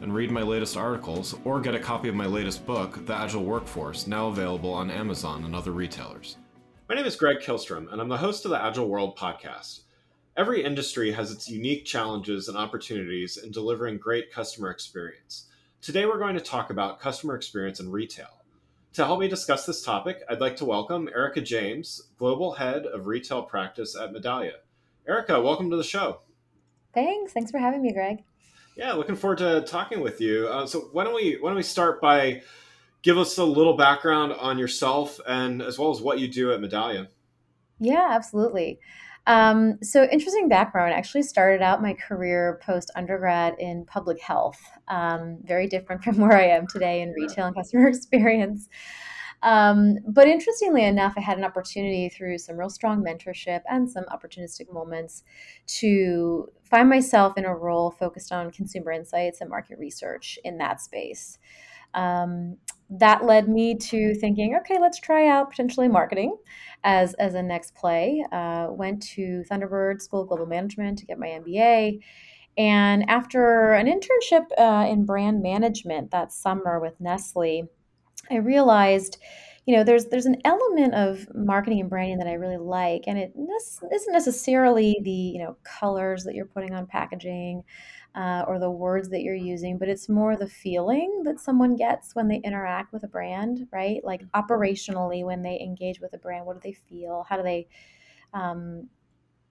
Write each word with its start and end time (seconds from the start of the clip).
and 0.00 0.14
read 0.14 0.30
my 0.30 0.42
latest 0.42 0.76
articles 0.76 1.34
or 1.44 1.60
get 1.60 1.74
a 1.74 1.78
copy 1.78 2.08
of 2.08 2.14
my 2.14 2.26
latest 2.26 2.66
book, 2.66 3.04
The 3.06 3.14
Agile 3.14 3.44
Workforce, 3.44 4.06
now 4.06 4.28
available 4.28 4.72
on 4.72 4.90
Amazon 4.90 5.44
and 5.44 5.54
other 5.54 5.72
retailers. 5.72 6.36
My 6.88 6.94
name 6.94 7.06
is 7.06 7.16
Greg 7.16 7.38
Kihlstrom, 7.38 7.92
and 7.92 8.00
I'm 8.00 8.08
the 8.08 8.16
host 8.16 8.44
of 8.44 8.50
the 8.50 8.62
Agile 8.62 8.88
World 8.88 9.16
podcast. 9.16 9.80
Every 10.36 10.64
industry 10.64 11.12
has 11.12 11.30
its 11.30 11.48
unique 11.48 11.84
challenges 11.84 12.48
and 12.48 12.56
opportunities 12.56 13.36
in 13.36 13.50
delivering 13.50 13.98
great 13.98 14.32
customer 14.32 14.70
experience. 14.70 15.48
Today, 15.82 16.06
we're 16.06 16.18
going 16.18 16.34
to 16.34 16.40
talk 16.40 16.70
about 16.70 17.00
customer 17.00 17.34
experience 17.34 17.80
in 17.80 17.90
retail. 17.90 18.42
To 18.94 19.04
help 19.04 19.20
me 19.20 19.28
discuss 19.28 19.66
this 19.66 19.84
topic, 19.84 20.22
I'd 20.28 20.40
like 20.40 20.56
to 20.56 20.64
welcome 20.64 21.08
Erica 21.14 21.40
James, 21.40 22.02
Global 22.18 22.54
Head 22.54 22.86
of 22.86 23.06
Retail 23.06 23.42
Practice 23.42 23.94
at 23.96 24.12
Medallia. 24.12 24.54
Erica, 25.06 25.40
welcome 25.40 25.70
to 25.70 25.76
the 25.76 25.84
show. 25.84 26.20
Thanks. 26.92 27.32
Thanks 27.32 27.50
for 27.50 27.58
having 27.58 27.82
me, 27.82 27.92
Greg. 27.92 28.24
Yeah, 28.76 28.92
looking 28.92 29.16
forward 29.16 29.38
to 29.38 29.62
talking 29.62 30.00
with 30.00 30.20
you. 30.20 30.48
Uh, 30.48 30.66
so 30.66 30.88
why 30.92 31.04
don't 31.04 31.14
we 31.14 31.36
why 31.40 31.50
don't 31.50 31.56
we 31.56 31.62
start 31.62 32.00
by 32.00 32.42
give 33.02 33.18
us 33.18 33.38
a 33.38 33.44
little 33.44 33.76
background 33.76 34.32
on 34.32 34.58
yourself 34.58 35.20
and 35.26 35.62
as 35.62 35.78
well 35.78 35.90
as 35.90 36.00
what 36.00 36.18
you 36.18 36.28
do 36.28 36.52
at 36.52 36.60
Medallia. 36.60 37.08
Yeah, 37.78 38.08
absolutely. 38.10 38.78
Um, 39.26 39.78
so 39.82 40.04
interesting 40.10 40.48
background. 40.48 40.92
I 40.92 40.96
actually 40.96 41.22
started 41.22 41.62
out 41.62 41.82
my 41.82 41.94
career 41.94 42.60
post 42.64 42.90
undergrad 42.96 43.54
in 43.58 43.84
public 43.84 44.20
health. 44.20 44.60
Um, 44.88 45.38
very 45.44 45.66
different 45.66 46.02
from 46.04 46.18
where 46.18 46.36
I 46.36 46.48
am 46.48 46.66
today 46.66 47.02
in 47.02 47.10
retail 47.12 47.46
and 47.46 47.56
customer 47.56 47.88
experience. 47.88 48.68
Um, 49.42 49.98
but 50.06 50.28
interestingly 50.28 50.84
enough, 50.84 51.14
I 51.16 51.20
had 51.20 51.38
an 51.38 51.44
opportunity 51.44 52.08
through 52.08 52.38
some 52.38 52.58
real 52.58 52.68
strong 52.68 53.02
mentorship 53.02 53.62
and 53.68 53.90
some 53.90 54.04
opportunistic 54.04 54.72
moments 54.72 55.22
to 55.78 56.48
find 56.64 56.88
myself 56.88 57.38
in 57.38 57.46
a 57.46 57.54
role 57.54 57.90
focused 57.90 58.32
on 58.32 58.50
consumer 58.50 58.92
insights 58.92 59.40
and 59.40 59.48
market 59.48 59.78
research 59.78 60.38
in 60.44 60.58
that 60.58 60.80
space. 60.80 61.38
Um, 61.94 62.58
that 62.90 63.24
led 63.24 63.48
me 63.48 63.76
to 63.76 64.14
thinking, 64.14 64.56
okay, 64.56 64.78
let's 64.80 64.98
try 64.98 65.28
out 65.28 65.50
potentially 65.50 65.88
marketing 65.88 66.36
as 66.82 67.14
as 67.14 67.34
a 67.34 67.42
next 67.42 67.74
play. 67.74 68.24
Uh, 68.32 68.68
went 68.70 69.02
to 69.02 69.44
Thunderbird 69.50 70.02
School 70.02 70.22
of 70.22 70.28
Global 70.28 70.46
Management 70.46 70.98
to 70.98 71.06
get 71.06 71.18
my 71.18 71.28
MBA. 71.28 72.00
And 72.58 73.08
after 73.08 73.72
an 73.72 73.86
internship 73.86 74.46
uh, 74.58 74.86
in 74.90 75.06
brand 75.06 75.40
management 75.40 76.10
that 76.10 76.32
summer 76.32 76.80
with 76.80 77.00
Nestle, 77.00 77.68
I 78.30 78.36
realized, 78.36 79.18
you 79.66 79.76
know, 79.76 79.84
there's 79.84 80.06
there's 80.06 80.26
an 80.26 80.40
element 80.44 80.94
of 80.94 81.26
marketing 81.34 81.80
and 81.80 81.90
branding 81.90 82.18
that 82.18 82.26
I 82.26 82.34
really 82.34 82.56
like, 82.56 83.04
and 83.06 83.18
it 83.18 83.32
ne- 83.36 83.94
isn't 83.94 84.12
necessarily 84.12 84.98
the 85.02 85.10
you 85.10 85.38
know 85.38 85.56
colors 85.62 86.24
that 86.24 86.34
you're 86.34 86.46
putting 86.46 86.74
on 86.74 86.86
packaging. 86.86 87.62
Uh, 88.12 88.44
or 88.48 88.58
the 88.58 88.68
words 88.68 89.08
that 89.08 89.22
you're 89.22 89.36
using, 89.36 89.78
but 89.78 89.88
it's 89.88 90.08
more 90.08 90.34
the 90.34 90.48
feeling 90.48 91.22
that 91.24 91.38
someone 91.38 91.76
gets 91.76 92.12
when 92.12 92.26
they 92.26 92.38
interact 92.38 92.92
with 92.92 93.04
a 93.04 93.06
brand, 93.06 93.68
right? 93.72 94.00
Like 94.02 94.20
mm-hmm. 94.24 94.52
operationally, 94.52 95.24
when 95.24 95.44
they 95.44 95.60
engage 95.60 96.00
with 96.00 96.12
a 96.12 96.18
brand, 96.18 96.44
what 96.44 96.60
do 96.60 96.68
they 96.68 96.72
feel? 96.72 97.24
How 97.28 97.36
do 97.36 97.44
they 97.44 97.68
um, 98.34 98.88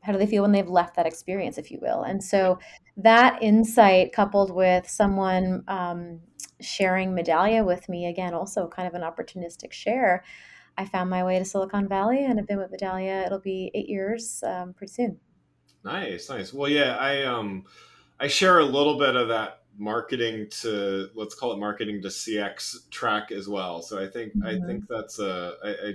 how 0.02 0.12
do 0.12 0.18
they 0.18 0.28
feel 0.28 0.44
when 0.44 0.52
they've 0.52 0.68
left 0.68 0.96
that 0.96 1.06
experience 1.06 1.58
if 1.58 1.72
you 1.72 1.80
will 1.82 2.04
and 2.04 2.24
so 2.24 2.58
that 2.98 3.42
insight 3.42 4.14
coupled 4.14 4.54
with 4.54 4.90
someone 4.90 5.64
um, 5.68 6.20
sharing 6.62 7.16
medallia 7.16 7.66
with 7.66 7.88
me 7.90 8.08
again 8.08 8.34
also 8.34 8.68
kind 8.68 8.88
of 8.88 8.94
an 8.94 9.02
opportunistic 9.02 9.72
share 9.72 10.24
i 10.78 10.86
found 10.86 11.10
my 11.10 11.24
way 11.24 11.40
to 11.40 11.46
silicon 11.46 11.88
valley 11.88 12.26
and 12.26 12.40
I've 12.40 12.48
been 12.48 12.58
with 12.58 12.72
medallia 12.72 13.26
it'll 13.26 13.40
be 13.40 13.72
eight 13.74 13.90
years 13.90 14.44
um, 14.46 14.74
pretty 14.74 14.94
soon. 14.94 15.20
Nice 15.84 16.30
nice. 16.30 16.54
Well 16.54 16.70
yeah 16.70 16.98
i 16.98 17.24
um 17.24 17.64
i 18.20 18.28
share 18.28 18.60
a 18.60 18.66
little 18.66 18.98
bit 18.98 19.16
of 19.16 19.30
that 19.30 19.62
marketing 19.78 20.48
to 20.50 21.10
let's 21.16 21.34
call 21.36 21.54
it 21.54 21.58
marketing 21.58 22.02
to 22.02 22.10
cx 22.10 22.90
track 22.90 23.32
as 23.32 23.48
well. 23.48 23.82
So 23.82 23.98
i 23.98 24.08
think 24.08 24.36
mm-hmm. 24.36 24.46
i 24.46 24.68
think 24.68 24.84
that's 24.90 25.20
a 25.20 25.54
I, 25.64 25.70
I 25.70 25.94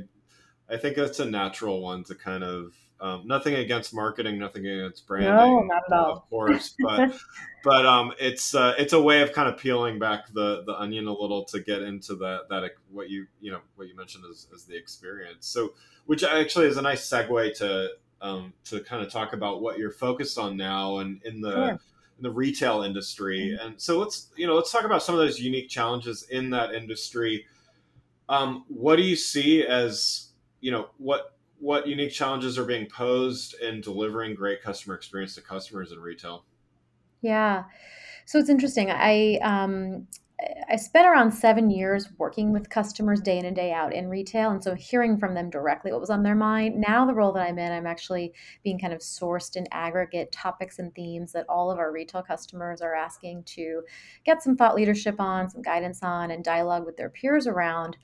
i 0.71 0.77
think 0.79 0.97
that's 0.97 1.21
a 1.21 1.27
natural 1.27 1.83
one 1.83 2.05
to 2.05 2.15
kind 2.15 2.43
of 2.43 2.75
um, 3.05 3.27
nothing 3.27 3.57
against 3.57 3.93
marketing, 3.93 4.39
nothing 4.39 4.67
against 4.67 5.07
branding, 5.07 5.35
no, 5.35 5.61
not 5.61 5.83
at 5.87 5.93
all. 5.93 6.13
of 6.13 6.31
course. 6.31 6.75
But 6.83 7.15
but 7.63 7.85
um, 7.85 8.15
it's 8.19 8.55
uh, 8.55 8.75
it's 8.79 8.95
a 8.95 9.01
way 9.01 9.21
of 9.21 9.35
kind 9.35 9.47
of 9.47 9.59
peeling 9.59 9.99
back 9.99 10.33
the 10.33 10.63
the 10.65 10.73
onion 10.73 11.07
a 11.07 11.13
little 11.13 11.45
to 11.45 11.61
get 11.61 11.83
into 11.83 12.15
that 12.17 12.49
that 12.49 12.71
what 12.91 13.11
you 13.11 13.27
you 13.43 13.53
know 13.53 13.61
what 13.77 13.89
you 13.89 13.97
mentioned 13.97 14.25
as, 14.31 14.47
as 14.55 14.65
the 14.65 14.75
experience. 14.75 15.47
So 15.47 15.75
which 16.07 16.25
actually 16.25 16.67
is 16.67 16.79
a 16.79 16.83
nice 16.83 17.07
segue 17.07 17.55
to 17.59 17.91
um, 18.23 18.55
to 18.65 18.81
kind 18.81 19.05
of 19.05 19.13
talk 19.13 19.35
about 19.35 19.61
what 19.61 19.77
you're 19.79 19.93
focused 19.93 20.39
on 20.39 20.57
now 20.57 21.01
and 21.01 21.21
in 21.27 21.43
the 21.43 21.53
sure. 21.53 21.69
in 21.69 22.23
the 22.23 22.31
retail 22.31 22.85
industry. 22.85 23.55
Mm-hmm. 23.55 23.67
And 23.67 23.81
so 23.81 23.99
let's 23.99 24.31
you 24.35 24.47
know 24.47 24.55
let's 24.55 24.73
talk 24.73 24.85
about 24.85 25.03
some 25.03 25.15
of 25.15 25.19
those 25.19 25.39
unique 25.39 25.69
challenges 25.69 26.23
in 26.31 26.49
that 26.51 26.75
industry. 26.75 27.45
Um, 28.31 28.65
what 28.69 28.97
do 28.97 29.03
you 29.03 29.17
see 29.17 29.67
as 29.67 30.29
you 30.63 30.71
know 30.71 30.89
what 30.97 31.34
what 31.65 31.89
unique 31.89 32.13
challenges 32.13 32.59
are 32.59 32.65
being 32.65 32.85
posed 32.87 33.55
in 33.55 33.81
delivering 33.81 34.35
great 34.35 34.61
customer 34.61 34.95
experience 34.95 35.35
to 35.35 35.41
customers 35.41 35.93
in 35.93 35.99
retail? 35.99 36.45
Yeah. 37.23 37.65
So 38.27 38.39
it's 38.39 38.51
interesting. 38.51 38.91
I 38.91 39.39
um, 39.43 40.07
I 40.69 40.77
spent 40.77 41.07
around 41.07 41.33
seven 41.33 41.71
years 41.71 42.11
working 42.19 42.53
with 42.53 42.69
customers 42.69 43.23
day 43.23 43.39
in 43.39 43.47
and 43.47 43.57
day 43.57 43.73
out 43.73 43.95
in 43.95 44.09
retail. 44.09 44.51
And 44.51 44.63
so 44.63 44.75
hearing 44.75 45.17
from 45.17 45.33
them 45.33 45.49
directly 45.49 45.91
what 45.91 46.03
was 46.03 46.11
on 46.11 46.23
their 46.23 46.35
mind. 46.35 46.79
Now, 46.87 47.07
the 47.07 47.15
role 47.15 47.33
that 47.33 47.47
I'm 47.47 47.59
in, 47.59 47.73
I'm 47.73 47.87
actually 47.87 48.35
being 48.63 48.79
kind 48.79 48.93
of 48.93 48.99
sourced 48.99 49.57
in 49.57 49.67
aggregate 49.71 50.33
topics 50.33 50.79
and 50.79 50.95
themes 50.95 51.33
that 51.33 51.47
all 51.49 51.71
of 51.71 51.79
our 51.79 51.93
retail 51.93 52.23
customers 52.23 52.83
are 52.83 52.95
asking 52.95 53.45
to 53.45 53.83
get 54.25 54.43
some 54.43 54.55
thought 54.55 54.75
leadership 54.75 55.19
on, 55.19 55.49
some 55.49 55.63
guidance 55.63 56.03
on, 56.03 56.31
and 56.31 56.45
dialogue 56.45 56.85
with 56.85 56.99
their 56.99 57.11
peers 57.11 57.47
around. 57.47 57.97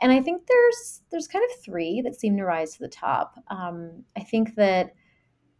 And 0.00 0.12
I 0.12 0.20
think 0.20 0.46
there's 0.46 1.02
there's 1.10 1.28
kind 1.28 1.44
of 1.44 1.62
three 1.64 2.00
that 2.02 2.18
seem 2.18 2.36
to 2.36 2.44
rise 2.44 2.74
to 2.74 2.80
the 2.80 2.88
top. 2.88 3.38
Um, 3.48 4.04
I 4.16 4.20
think 4.20 4.54
that 4.56 4.94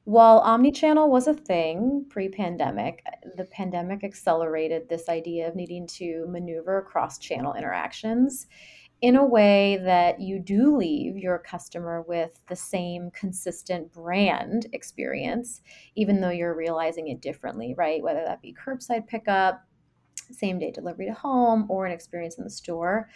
while 0.05 0.43
omnichannel 0.43 1.09
was 1.09 1.29
a 1.29 1.35
thing 1.35 2.05
pre-pandemic, 2.11 3.03
the 3.37 3.47
pandemic 3.47 4.05
accelerated 4.05 4.89
this 4.89 5.09
idea 5.09 5.49
of 5.49 5.57
needing 5.57 5.87
to 5.87 6.27
maneuver 6.29 6.83
cross-channel 6.83 7.55
interactions 7.55 8.47
in 9.01 9.17
a 9.17 9.25
way 9.25 9.79
that 9.83 10.21
you 10.21 10.39
do 10.39 10.77
leave 10.77 11.17
your 11.17 11.39
customer 11.39 12.03
with 12.03 12.41
the 12.49 12.57
same 12.57 13.11
consistent 13.13 13.93
brand 13.93 14.67
experience, 14.73 15.63
even 15.95 16.21
though 16.21 16.31
you're 16.31 16.57
realizing 16.57 17.09
it 17.09 17.21
differently, 17.21 17.75
right? 17.77 18.03
Whether 18.03 18.25
that 18.25 18.43
be 18.43 18.55
curbside 18.55 19.07
pickup, 19.07 19.63
same 20.31 20.59
day 20.59 20.71
delivery 20.71 21.07
to 21.07 21.15
home, 21.15 21.67
or 21.69 21.87
an 21.87 21.93
experience 21.93 22.39
in 22.39 22.45
the 22.45 22.51
store 22.51 23.09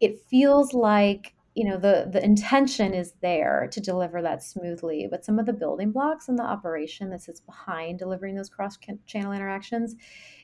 it 0.00 0.22
feels 0.28 0.72
like 0.74 1.34
you 1.54 1.64
know 1.64 1.76
the 1.76 2.08
the 2.12 2.22
intention 2.24 2.94
is 2.94 3.14
there 3.20 3.68
to 3.72 3.80
deliver 3.80 4.22
that 4.22 4.42
smoothly 4.42 5.08
but 5.10 5.24
some 5.24 5.38
of 5.38 5.46
the 5.46 5.52
building 5.52 5.90
blocks 5.90 6.28
and 6.28 6.38
the 6.38 6.42
operation 6.44 7.10
that 7.10 7.20
sits 7.20 7.40
behind 7.40 7.98
delivering 7.98 8.36
those 8.36 8.48
cross 8.48 8.78
channel 9.06 9.32
interactions 9.32 9.96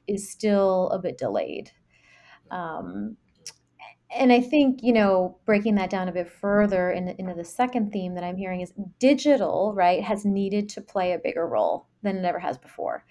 is 0.07 0.31
still 0.31 0.91
a 0.91 0.99
bit 0.99 1.17
delayed. 1.17 1.71
Um, 2.51 3.17
and 4.15 4.33
i 4.33 4.41
think 4.41 4.81
you 4.83 4.93
know 4.93 5.37
breaking 5.45 5.75
that 5.75 5.91
down 5.91 6.09
a 6.09 6.13
bit 6.13 6.29
further 6.29 6.91
in, 6.91 7.09
into 7.19 7.35
the 7.35 7.45
second 7.45 7.93
theme 7.93 8.15
that 8.15 8.25
i'm 8.25 8.37
hearing 8.37 8.61
is 8.61 8.73
digital 8.99 9.73
right 9.75 10.03
has 10.03 10.25
needed 10.25 10.69
to 10.69 10.81
play 10.81 11.13
a 11.13 11.19
bigger 11.19 11.47
role 11.47 11.87
than 12.03 12.17
it 12.17 12.25
ever 12.25 12.39
has 12.39 12.57
before 12.59 13.05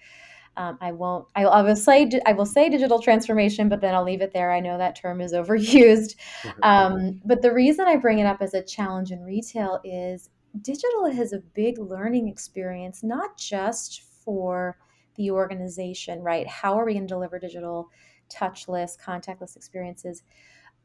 um, 0.56 0.78
I 0.80 0.92
won't. 0.92 1.26
I, 1.34 1.74
say. 1.74 2.10
I 2.26 2.32
will 2.32 2.46
say 2.46 2.68
digital 2.68 3.00
transformation, 3.00 3.68
but 3.68 3.80
then 3.80 3.94
I'll 3.94 4.04
leave 4.04 4.20
it 4.20 4.32
there. 4.32 4.52
I 4.52 4.60
know 4.60 4.78
that 4.78 4.96
term 4.96 5.20
is 5.20 5.32
overused. 5.34 6.16
Um, 6.62 7.20
but 7.24 7.42
the 7.42 7.52
reason 7.52 7.86
I 7.86 7.96
bring 7.96 8.18
it 8.18 8.26
up 8.26 8.40
as 8.40 8.54
a 8.54 8.62
challenge 8.62 9.10
in 9.10 9.22
retail 9.22 9.80
is 9.84 10.30
digital 10.62 11.06
is 11.06 11.32
a 11.32 11.38
big 11.38 11.78
learning 11.78 12.28
experience, 12.28 13.02
not 13.02 13.36
just 13.36 14.02
for 14.02 14.78
the 15.16 15.30
organization. 15.30 16.22
Right? 16.22 16.46
How 16.46 16.78
are 16.78 16.84
we 16.84 16.94
going 16.94 17.06
to 17.06 17.14
deliver 17.14 17.38
digital, 17.38 17.88
touchless, 18.32 18.92
contactless 18.98 19.56
experiences? 19.56 20.22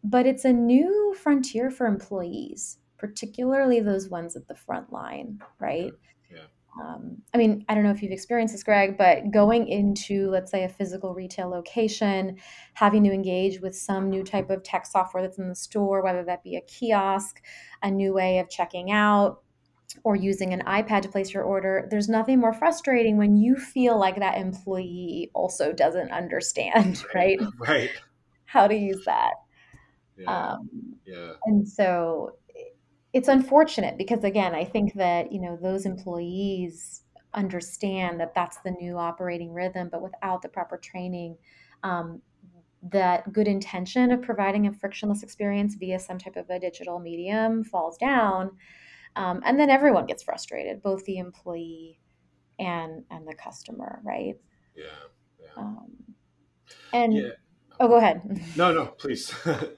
But 0.03 0.25
it's 0.25 0.45
a 0.45 0.53
new 0.53 1.15
frontier 1.21 1.69
for 1.69 1.85
employees, 1.85 2.77
particularly 2.97 3.81
those 3.81 4.09
ones 4.09 4.35
at 4.35 4.47
the 4.47 4.55
front 4.55 4.91
line. 4.91 5.39
Right? 5.59 5.91
Um, 6.79 7.17
I 7.33 7.37
mean, 7.37 7.65
I 7.67 7.73
don't 7.73 7.83
know 7.83 7.91
if 7.91 8.01
you've 8.01 8.11
experienced 8.11 8.53
this, 8.53 8.63
Greg, 8.63 8.97
but 8.97 9.31
going 9.31 9.67
into, 9.67 10.29
let's 10.29 10.51
say, 10.51 10.63
a 10.63 10.69
physical 10.69 11.13
retail 11.13 11.49
location, 11.49 12.37
having 12.73 13.03
to 13.03 13.11
engage 13.11 13.59
with 13.59 13.75
some 13.75 14.09
new 14.09 14.23
type 14.23 14.49
of 14.49 14.63
tech 14.63 14.85
software 14.85 15.23
that's 15.23 15.39
in 15.39 15.49
the 15.49 15.55
store, 15.55 16.03
whether 16.03 16.23
that 16.23 16.43
be 16.43 16.55
a 16.55 16.61
kiosk, 16.61 17.41
a 17.81 17.89
new 17.91 18.13
way 18.13 18.39
of 18.39 18.49
checking 18.49 18.91
out, 18.91 19.41
or 20.03 20.15
using 20.15 20.53
an 20.53 20.61
iPad 20.61 21.01
to 21.01 21.09
place 21.09 21.33
your 21.33 21.43
order, 21.43 21.87
there's 21.89 22.09
nothing 22.09 22.39
more 22.39 22.53
frustrating 22.53 23.17
when 23.17 23.35
you 23.35 23.55
feel 23.55 23.99
like 23.99 24.17
that 24.17 24.37
employee 24.37 25.31
also 25.33 25.73
doesn't 25.73 26.11
understand, 26.11 27.03
right? 27.15 27.39
Right. 27.57 27.89
How 28.45 28.67
to 28.67 28.75
use 28.75 29.03
that. 29.05 29.33
Yeah. 30.17 30.51
Um, 30.51 30.69
yeah. 31.05 31.33
And 31.45 31.67
so 31.67 32.35
it's 33.13 33.27
unfortunate 33.27 33.97
because 33.97 34.23
again 34.23 34.53
i 34.53 34.63
think 34.63 34.93
that 34.93 35.31
you 35.31 35.39
know 35.39 35.57
those 35.61 35.85
employees 35.85 37.03
understand 37.33 38.19
that 38.19 38.33
that's 38.33 38.57
the 38.61 38.71
new 38.71 38.97
operating 38.97 39.53
rhythm 39.53 39.89
but 39.91 40.01
without 40.01 40.41
the 40.41 40.49
proper 40.49 40.77
training 40.77 41.35
um, 41.83 42.21
that 42.91 43.31
good 43.33 43.47
intention 43.47 44.11
of 44.11 44.21
providing 44.21 44.67
a 44.67 44.73
frictionless 44.73 45.21
experience 45.21 45.75
via 45.75 45.99
some 45.99 46.17
type 46.17 46.35
of 46.35 46.49
a 46.49 46.59
digital 46.59 46.99
medium 46.99 47.63
falls 47.63 47.97
down 47.97 48.51
um, 49.15 49.41
and 49.45 49.59
then 49.59 49.69
everyone 49.69 50.05
gets 50.05 50.23
frustrated 50.23 50.81
both 50.81 51.03
the 51.05 51.17
employee 51.17 51.99
and 52.57 53.03
and 53.11 53.27
the 53.27 53.33
customer 53.33 54.01
right 54.03 54.35
yeah, 54.75 54.85
yeah. 55.39 55.47
Um, 55.57 55.87
and 56.93 57.13
yeah. 57.13 57.29
oh 57.79 57.87
go 57.87 57.97
ahead 57.97 58.21
no 58.55 58.73
no 58.73 58.85
please 58.85 59.33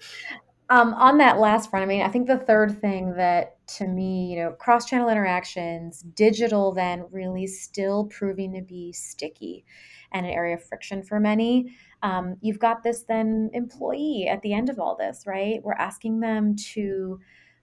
Um, 0.72 0.94
on 0.94 1.18
that 1.18 1.38
last 1.38 1.70
front, 1.70 1.84
I 1.84 1.86
mean, 1.86 2.02
I 2.02 2.08
think 2.08 2.28
the 2.28 2.38
third 2.38 2.80
thing 2.80 3.14
that 3.16 3.58
to 3.76 3.86
me, 3.86 4.28
you 4.28 4.38
know, 4.38 4.52
cross 4.52 4.86
channel 4.86 5.10
interactions, 5.10 6.02
digital 6.02 6.74
then 6.74 7.04
really 7.12 7.46
still 7.46 8.06
proving 8.06 8.54
to 8.54 8.62
be 8.62 8.94
sticky 8.94 9.66
and 10.14 10.26
an 10.26 10.32
area 10.32 10.56
of 10.56 10.64
friction 10.64 11.04
for 11.04 11.20
many. 11.20 11.76
Um, 12.04 12.38
you've 12.40 12.60
got 12.60 12.84
this 12.84 13.04
then 13.04 13.50
employee 13.52 14.30
at 14.32 14.42
the 14.44 14.54
end 14.54 14.70
of 14.70 14.80
all 14.80 14.96
this, 14.96 15.24
right? 15.28 15.60
We're 15.62 15.74
asking 15.74 16.22
them 16.22 16.56
to 16.74 17.20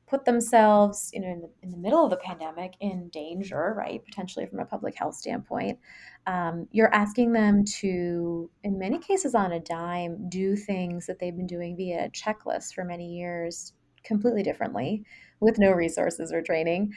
put 0.08 0.24
themselves, 0.24 1.10
you 1.12 1.20
know, 1.20 1.28
in 1.28 1.40
the, 1.40 1.50
in 1.62 1.70
the 1.70 1.76
middle 1.76 2.04
of 2.04 2.10
the 2.10 2.16
pandemic 2.16 2.74
in 2.80 3.08
danger, 3.10 3.74
right? 3.76 4.04
Potentially 4.04 4.46
from 4.46 4.60
a 4.60 4.64
public 4.64 4.96
health 4.96 5.14
standpoint. 5.14 5.78
Um, 6.26 6.66
you're 6.72 6.92
asking 6.92 7.32
them 7.32 7.64
to, 7.80 8.50
in 8.64 8.78
many 8.78 8.98
cases 8.98 9.34
on 9.34 9.52
a 9.52 9.60
dime, 9.60 10.28
do 10.28 10.56
things 10.56 11.06
that 11.06 11.18
they've 11.18 11.36
been 11.36 11.46
doing 11.46 11.76
via 11.76 12.06
a 12.06 12.10
checklist 12.10 12.74
for 12.74 12.84
many 12.84 13.18
years 13.18 13.72
completely 14.04 14.42
differently 14.42 15.04
with 15.40 15.58
no 15.58 15.70
resources 15.70 16.32
or 16.32 16.42
training. 16.42 16.92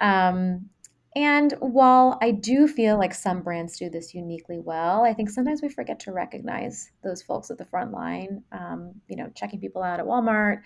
Um, 0.00 0.70
and 1.16 1.54
while 1.60 2.18
I 2.20 2.30
do 2.30 2.68
feel 2.68 2.98
like 2.98 3.14
some 3.14 3.42
brands 3.42 3.78
do 3.78 3.88
this 3.88 4.12
uniquely 4.12 4.58
well, 4.58 5.02
I 5.02 5.14
think 5.14 5.30
sometimes 5.30 5.62
we 5.62 5.70
forget 5.70 5.98
to 6.00 6.12
recognize 6.12 6.90
those 7.02 7.22
folks 7.22 7.50
at 7.50 7.56
the 7.56 7.64
front 7.64 7.90
line. 7.90 8.42
Um, 8.52 8.92
you 9.08 9.16
know, 9.16 9.30
checking 9.34 9.58
people 9.58 9.82
out 9.82 9.98
at 9.98 10.04
Walmart, 10.04 10.60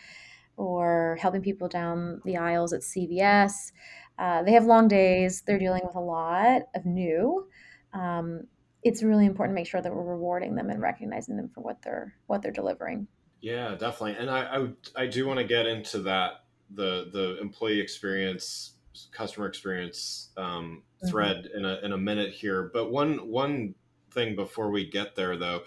or 0.60 1.16
helping 1.22 1.40
people 1.40 1.68
down 1.68 2.20
the 2.26 2.36
aisles 2.36 2.74
at 2.74 2.82
CVS. 2.82 3.72
Uh, 4.18 4.42
they 4.42 4.52
have 4.52 4.66
long 4.66 4.88
days. 4.88 5.40
They're 5.40 5.58
dealing 5.58 5.80
with 5.86 5.96
a 5.96 6.00
lot 6.00 6.64
of 6.74 6.84
new. 6.84 7.48
Um, 7.94 8.42
it's 8.82 9.02
really 9.02 9.24
important 9.24 9.56
to 9.56 9.58
make 9.58 9.66
sure 9.66 9.80
that 9.80 9.94
we're 9.94 10.04
rewarding 10.04 10.54
them 10.54 10.68
and 10.68 10.82
recognizing 10.82 11.38
them 11.38 11.48
for 11.54 11.62
what 11.62 11.80
they're 11.80 12.14
what 12.26 12.42
they're 12.42 12.52
delivering. 12.52 13.06
Yeah, 13.40 13.70
definitely. 13.70 14.16
And 14.18 14.28
I 14.28 14.68
I, 14.96 15.04
I 15.04 15.06
do 15.06 15.26
want 15.26 15.38
to 15.38 15.44
get 15.44 15.66
into 15.66 16.00
that 16.00 16.44
the 16.74 17.08
the 17.10 17.40
employee 17.40 17.80
experience, 17.80 18.74
customer 19.12 19.46
experience 19.46 20.28
um, 20.36 20.82
mm-hmm. 21.02 21.08
thread 21.08 21.48
mm-hmm. 21.48 21.58
in 21.58 21.64
a 21.64 21.80
in 21.84 21.92
a 21.92 21.98
minute 21.98 22.34
here. 22.34 22.70
But 22.70 22.90
one 22.90 23.30
one 23.30 23.74
thing 24.10 24.36
before 24.36 24.70
we 24.70 24.90
get 24.90 25.16
there 25.16 25.38
though. 25.38 25.62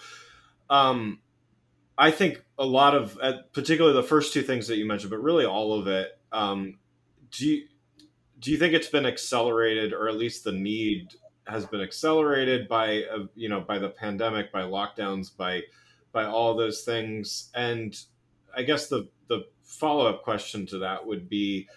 Um, 0.70 1.20
I 1.98 2.12
think 2.12 2.44
a 2.58 2.66
lot 2.66 2.96
of, 2.96 3.18
particularly 3.54 3.96
the 3.96 4.08
first 4.08 4.34
two 4.34 4.42
things 4.42 4.68
that 4.68 4.78
you 4.78 4.86
mentioned, 4.86 5.12
but 5.12 5.22
really 5.22 5.46
all 5.46 5.80
of 5.80 5.88
it. 5.88 6.18
Um, 6.32 6.80
do 7.32 7.48
you 7.48 7.68
do 8.40 8.52
you 8.52 8.58
think 8.58 8.74
it's 8.74 8.90
been 8.90 9.06
accelerated, 9.06 9.94
or 9.94 10.10
at 10.10 10.16
least 10.16 10.44
the 10.44 10.52
need 10.52 11.14
has 11.48 11.66
been 11.66 11.82
accelerated 11.82 12.68
by, 12.68 13.04
uh, 13.04 13.26
you 13.36 13.48
know, 13.48 13.62
by 13.62 13.80
the 13.80 13.90
pandemic, 13.90 14.52
by 14.52 14.62
lockdowns, 14.62 15.36
by 15.36 15.62
by 16.12 16.26
all 16.26 16.56
those 16.56 16.82
things? 16.82 17.50
And 17.56 17.96
I 18.56 18.64
guess 18.64 18.88
the 18.88 19.08
the 19.28 19.46
follow 19.64 20.08
up 20.08 20.24
question 20.24 20.66
to 20.68 20.80
that 20.80 21.06
would 21.06 21.30
be: 21.30 21.68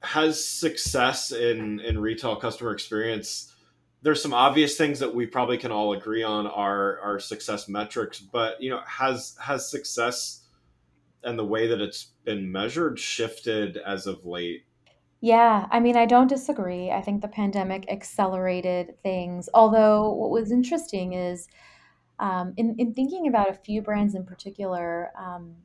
Has 0.00 0.44
success 0.44 1.30
in 1.30 1.80
in 1.80 1.98
retail 1.98 2.36
customer 2.36 2.72
experience 2.72 3.54
there's 4.06 4.22
some 4.22 4.32
obvious 4.32 4.76
things 4.76 5.00
that 5.00 5.12
we 5.12 5.26
probably 5.26 5.58
can 5.58 5.72
all 5.72 5.92
agree 5.92 6.22
on 6.22 6.46
are 6.46 7.00
are 7.00 7.18
success 7.18 7.68
metrics, 7.68 8.20
but 8.20 8.62
you 8.62 8.70
know, 8.70 8.80
has 8.86 9.36
has 9.40 9.68
success 9.68 10.44
and 11.24 11.36
the 11.36 11.44
way 11.44 11.66
that 11.66 11.80
it's 11.80 12.12
been 12.22 12.52
measured 12.52 13.00
shifted 13.00 13.78
as 13.78 14.06
of 14.06 14.24
late? 14.24 14.64
Yeah, 15.20 15.66
I 15.72 15.80
mean, 15.80 15.96
I 15.96 16.06
don't 16.06 16.28
disagree. 16.28 16.92
I 16.92 17.02
think 17.02 17.20
the 17.20 17.26
pandemic 17.26 17.90
accelerated 17.90 18.96
things. 19.02 19.48
Although, 19.52 20.12
what 20.12 20.30
was 20.30 20.52
interesting 20.52 21.14
is 21.14 21.48
um, 22.20 22.54
in, 22.56 22.76
in 22.78 22.94
thinking 22.94 23.26
about 23.26 23.50
a 23.50 23.54
few 23.54 23.82
brands 23.82 24.14
in 24.14 24.24
particular, 24.24 25.10
um, 25.18 25.56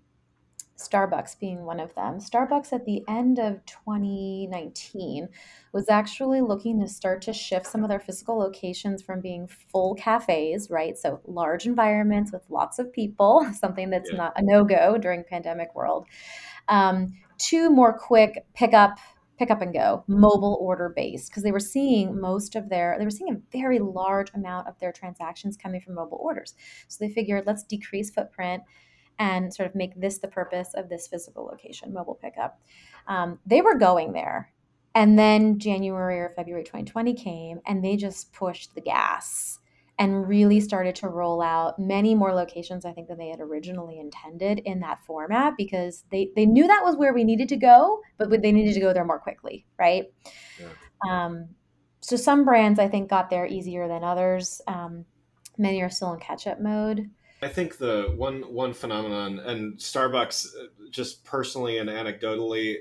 Starbucks 0.88 1.40
being 1.40 1.64
one 1.64 1.80
of 1.80 1.94
them. 1.96 2.20
Starbucks 2.20 2.74
at 2.74 2.86
the 2.86 3.04
end 3.08 3.40
of 3.40 3.66
2019 3.66 5.30
was 5.74 5.90
actually 5.90 6.42
looking 6.42 6.80
to 6.80 6.88
start 6.88 7.22
to 7.24 7.34
shift 7.34 7.68
some 7.68 7.84
of 7.84 7.90
their 7.90 8.00
physical 8.00 8.38
locations 8.38 9.02
from 9.02 9.22
being 9.22 9.48
full 9.48 9.96
cafes, 9.96 10.70
right? 10.70 10.98
So 10.98 11.22
large 11.26 11.66
environments 11.66 12.32
with 12.32 12.44
lots 12.50 12.80
of 12.80 12.92
people, 12.92 13.48
something 13.60 13.90
that's 13.90 14.12
yeah. 14.12 14.18
not 14.18 14.34
a 14.36 14.42
no 14.44 14.64
go 14.64 14.98
during 14.98 15.24
pandemic 15.24 15.76
world, 15.76 16.08
um, 16.68 17.14
to 17.38 17.70
more 17.70 17.98
quick 17.98 18.46
pickup 18.54 18.98
pick 19.42 19.50
up 19.50 19.62
and 19.64 19.74
go 19.74 20.04
mobile 20.08 20.56
order 20.62 20.94
based 20.96 21.32
because 21.32 21.42
they 21.42 21.52
were 21.52 21.60
seeing 21.60 22.22
most 22.22 22.56
of 22.56 22.70
their 22.70 22.96
they 23.00 23.06
were 23.06 23.10
seeing 23.10 23.34
a 23.34 23.58
very 23.58 23.80
large 23.80 24.30
amount 24.36 24.68
of 24.68 24.78
their 24.78 24.92
transactions 24.92 25.58
coming 25.58 25.82
from 25.82 25.96
mobile 25.96 26.20
orders 26.22 26.54
so 26.88 27.04
they 27.04 27.12
figured 27.12 27.44
let's 27.48 27.64
decrease 27.64 28.12
footprint 28.12 28.62
and 29.20 29.54
sort 29.54 29.70
of 29.70 29.76
make 29.76 30.00
this 30.00 30.18
the 30.20 30.28
purpose 30.28 30.74
of 30.76 30.90
this 30.90 31.08
physical 31.08 31.46
location, 31.46 31.94
mobile 31.94 32.16
pickup. 32.16 32.60
Um, 33.08 33.40
they 33.46 33.62
were 33.62 33.76
going 33.76 34.14
there. 34.14 34.52
And 34.94 35.18
then 35.18 35.58
January 35.58 36.20
or 36.20 36.34
February 36.36 36.64
2020 36.64 37.14
came 37.14 37.60
and 37.66 37.84
they 37.84 37.96
just 37.96 38.34
pushed 38.34 38.76
the 38.76 38.82
gas 38.82 39.60
and 40.00 40.28
really 40.28 40.60
started 40.60 40.96
to 40.96 41.08
roll 41.08 41.42
out 41.42 41.78
many 41.78 42.16
more 42.16 42.34
locations, 42.34 42.86
I 42.86 42.92
think, 42.92 43.08
than 43.08 43.20
they 43.20 43.30
had 43.30 43.40
originally 43.40 44.00
intended 44.00 44.60
in 44.60 44.80
that 44.80 45.00
format 45.06 45.54
because 45.58 46.06
they, 46.12 46.32
they 46.36 46.46
knew 46.46 46.66
that 46.66 46.84
was 46.84 46.98
where 46.98 47.14
we 47.14 47.24
needed 47.24 47.48
to 47.50 47.56
go, 47.58 48.02
but 48.18 48.30
they 48.42 48.52
needed 48.52 48.74
to 48.74 48.80
go 48.80 48.94
there 48.94 49.06
more 49.06 49.20
quickly, 49.20 49.66
right? 49.78 50.06
Yeah. 50.60 50.68
Um, 51.08 51.50
so 52.02 52.16
some 52.16 52.44
brands, 52.44 52.80
I 52.80 52.88
think, 52.88 53.10
got 53.10 53.30
there 53.30 53.46
easier 53.46 53.88
than 53.88 54.04
others. 54.04 54.60
Um, 54.68 55.06
many 55.58 55.82
are 55.82 55.90
still 55.90 56.14
in 56.14 56.20
catch 56.20 56.48
up 56.48 56.60
mode. 56.60 57.10
I 57.42 57.48
think 57.48 57.78
the 57.78 58.14
one 58.16 58.42
one 58.54 58.74
phenomenon 58.74 59.40
and 59.40 59.78
Starbucks 59.78 60.48
uh, 60.48 60.68
just 60.92 61.24
personally 61.24 61.80
and 61.80 61.90
anecdotally 61.90 62.78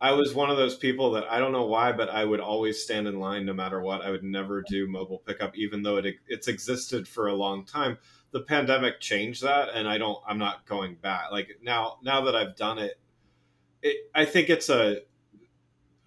I 0.00 0.12
was 0.12 0.34
one 0.34 0.50
of 0.50 0.58
those 0.58 0.76
people 0.76 1.12
that 1.12 1.24
I 1.30 1.38
don't 1.38 1.52
know 1.52 1.64
why 1.64 1.92
but 1.92 2.10
I 2.10 2.24
would 2.24 2.40
always 2.40 2.82
stand 2.82 3.08
in 3.08 3.18
line 3.18 3.46
no 3.46 3.54
matter 3.54 3.80
what. 3.80 4.02
I 4.02 4.10
would 4.10 4.24
never 4.24 4.62
do 4.62 4.86
mobile 4.86 5.22
pickup 5.26 5.56
even 5.56 5.82
though 5.82 5.96
it 5.96 6.16
it's 6.28 6.48
existed 6.48 7.08
for 7.08 7.28
a 7.28 7.34
long 7.34 7.64
time. 7.64 7.96
The 8.32 8.42
pandemic 8.42 9.00
changed 9.00 9.42
that 9.42 9.70
and 9.74 9.88
I 9.88 9.96
don't 9.96 10.18
I'm 10.26 10.38
not 10.38 10.66
going 10.66 10.96
back. 10.96 11.30
Like 11.32 11.58
now 11.62 11.98
now 12.02 12.20
that 12.22 12.36
I've 12.36 12.56
done 12.56 12.78
it, 12.78 13.00
it 13.82 14.10
I 14.14 14.26
think 14.26 14.50
it's 14.50 14.68
a 14.68 15.02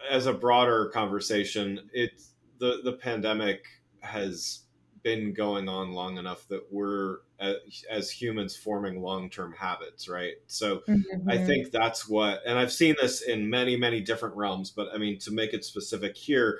as 0.07 0.27
a 0.27 0.33
broader 0.33 0.89
conversation, 0.93 1.89
it's 1.93 2.33
the 2.59 2.81
the 2.83 2.93
pandemic 2.93 3.65
has 4.01 4.66
been 5.07 5.31
going 5.31 5.69
on 5.69 5.93
long 5.93 6.17
enough 6.17 6.45
that 6.49 6.61
we're 6.69 7.19
as, 7.39 7.55
as 7.89 8.11
humans 8.11 8.57
forming 8.57 9.01
long-term 9.01 9.53
habits 9.53 10.09
right 10.09 10.33
so 10.47 10.79
mm-hmm. 10.79 11.29
i 11.29 11.37
think 11.37 11.71
that's 11.71 12.09
what 12.09 12.41
and 12.45 12.59
i've 12.59 12.73
seen 12.73 12.93
this 13.01 13.21
in 13.21 13.49
many 13.49 13.77
many 13.77 14.01
different 14.01 14.35
realms 14.35 14.69
but 14.69 14.89
i 14.93 14.97
mean 14.97 15.17
to 15.17 15.31
make 15.31 15.53
it 15.53 15.63
specific 15.63 16.17
here 16.17 16.59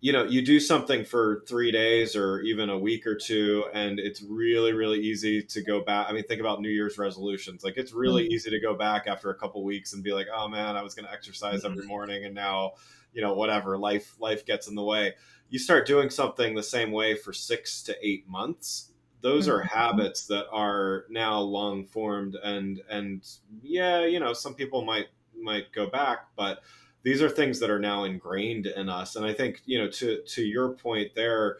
you 0.00 0.12
know 0.12 0.22
you 0.24 0.42
do 0.42 0.60
something 0.60 1.02
for 1.02 1.42
three 1.48 1.72
days 1.72 2.14
or 2.14 2.40
even 2.42 2.68
a 2.68 2.78
week 2.78 3.06
or 3.06 3.14
two 3.14 3.64
and 3.72 3.98
it's 3.98 4.20
really 4.20 4.74
really 4.74 5.00
easy 5.00 5.42
to 5.42 5.62
go 5.62 5.82
back 5.82 6.08
i 6.10 6.12
mean 6.12 6.24
think 6.24 6.42
about 6.42 6.60
new 6.60 6.68
year's 6.68 6.98
resolutions 6.98 7.64
like 7.64 7.78
it's 7.78 7.94
really 7.94 8.24
mm-hmm. 8.24 8.32
easy 8.32 8.50
to 8.50 8.60
go 8.60 8.74
back 8.74 9.06
after 9.06 9.30
a 9.30 9.34
couple 9.34 9.64
weeks 9.64 9.94
and 9.94 10.04
be 10.04 10.12
like 10.12 10.26
oh 10.34 10.46
man 10.46 10.76
i 10.76 10.82
was 10.82 10.94
going 10.94 11.06
to 11.06 11.12
exercise 11.12 11.62
mm-hmm. 11.62 11.72
every 11.72 11.86
morning 11.86 12.26
and 12.26 12.34
now 12.34 12.72
you 13.12 13.22
know 13.22 13.34
whatever 13.34 13.78
life 13.78 14.16
life 14.20 14.44
gets 14.46 14.68
in 14.68 14.74
the 14.74 14.82
way 14.82 15.14
you 15.50 15.58
start 15.58 15.86
doing 15.86 16.10
something 16.10 16.54
the 16.54 16.62
same 16.62 16.92
way 16.92 17.16
for 17.16 17.32
six 17.32 17.82
to 17.82 17.96
eight 18.06 18.28
months 18.28 18.92
those 19.20 19.48
are 19.48 19.60
mm-hmm. 19.60 19.78
habits 19.78 20.26
that 20.26 20.46
are 20.52 21.04
now 21.10 21.38
long 21.38 21.84
formed 21.86 22.36
and 22.42 22.80
and 22.90 23.26
yeah 23.62 24.04
you 24.04 24.20
know 24.20 24.32
some 24.32 24.54
people 24.54 24.84
might 24.84 25.06
might 25.40 25.72
go 25.72 25.86
back 25.88 26.26
but 26.36 26.60
these 27.02 27.22
are 27.22 27.30
things 27.30 27.60
that 27.60 27.70
are 27.70 27.78
now 27.78 28.04
ingrained 28.04 28.66
in 28.66 28.88
us. 28.88 29.16
And 29.16 29.24
I 29.24 29.32
think, 29.32 29.62
you 29.64 29.78
know, 29.78 29.88
to 29.92 30.22
to 30.22 30.42
your 30.42 30.70
point 30.70 31.14
there, 31.14 31.58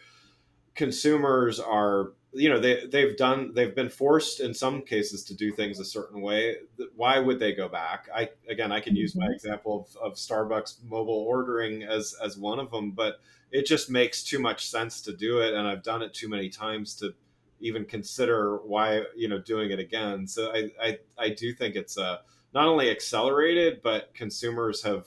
consumers 0.75 1.61
are 1.61 2.12
you 2.38 2.49
know 2.49 2.61
they 2.61 2.87
they've 2.87 3.16
done 3.16 3.52
they've 3.54 3.75
been 3.75 3.88
forced 3.88 4.40
in 4.40 4.54
some 4.54 4.83
cases 4.83 5.25
to 5.25 5.35
do 5.35 5.52
things 5.52 5.80
a 5.80 5.85
certain 5.85 6.21
way. 6.21 6.57
Why 6.95 7.18
would 7.18 7.38
they 7.38 7.52
go 7.52 7.68
back? 7.68 8.09
I 8.14 8.30
again 8.49 8.73
i 8.73 8.80
can 8.80 8.97
use 8.97 9.14
my 9.16 9.25
mm-hmm. 9.25 9.35
example 9.35 9.88
of, 9.95 10.12
of 10.12 10.16
starbucks 10.16 10.85
mobile 10.85 11.25
ordering 11.28 11.83
as 11.83 12.14
as 12.23 12.37
one 12.38 12.59
of 12.59 12.71
them 12.71 12.92
but 12.92 13.21
it 13.50 13.66
just 13.66 13.90
makes 13.90 14.23
too 14.23 14.38
much 14.38 14.68
sense 14.68 15.00
to 15.02 15.12
do 15.14 15.40
it 15.40 15.54
and 15.54 15.66
i've 15.66 15.83
done 15.83 16.02
it 16.02 16.14
too 16.14 16.28
many 16.28 16.49
times 16.49 16.95
to 16.97 17.12
even 17.61 17.85
consider 17.85 18.59
why 18.59 19.02
you 19.16 19.28
know 19.28 19.38
doing 19.38 19.71
it 19.71 19.78
again. 19.78 20.26
So 20.26 20.52
i 20.52 20.71
i, 20.80 20.99
I 21.18 21.28
do 21.30 21.52
think 21.52 21.75
it's 21.75 21.99
uh 21.99 22.18
not 22.54 22.66
only 22.66 22.90
accelerated 22.90 23.83
but 23.83 24.14
consumers 24.14 24.83
have 24.83 25.07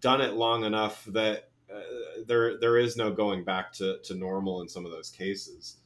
done 0.00 0.20
it 0.20 0.34
long 0.34 0.64
enough 0.64 1.04
that 1.06 1.50
uh, 1.72 1.80
there 2.26 2.58
there 2.58 2.76
is 2.76 2.96
no 2.96 3.10
going 3.10 3.44
back 3.44 3.72
to, 3.72 3.98
to 4.04 4.14
normal 4.14 4.60
in 4.62 4.68
some 4.68 4.84
of 4.84 4.92
those 4.92 5.10
cases 5.10 5.76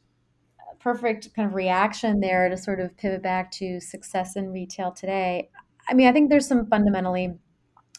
perfect 0.80 1.35
kind 1.35 1.49
of 1.49 1.54
reaction 1.54 2.21
there 2.21 2.49
to 2.49 2.56
sort 2.56 2.80
of 2.80 2.97
pivot 2.97 3.23
back 3.23 3.50
to 3.52 3.80
success 3.80 4.37
in 4.37 4.50
retail 4.50 4.92
today. 4.92 5.50
I 5.88 5.95
mean, 5.95 6.09
I 6.09 6.12
think 6.12 6.30
there's 6.30 6.47
some 6.47 6.66
fundamentally 6.66 7.35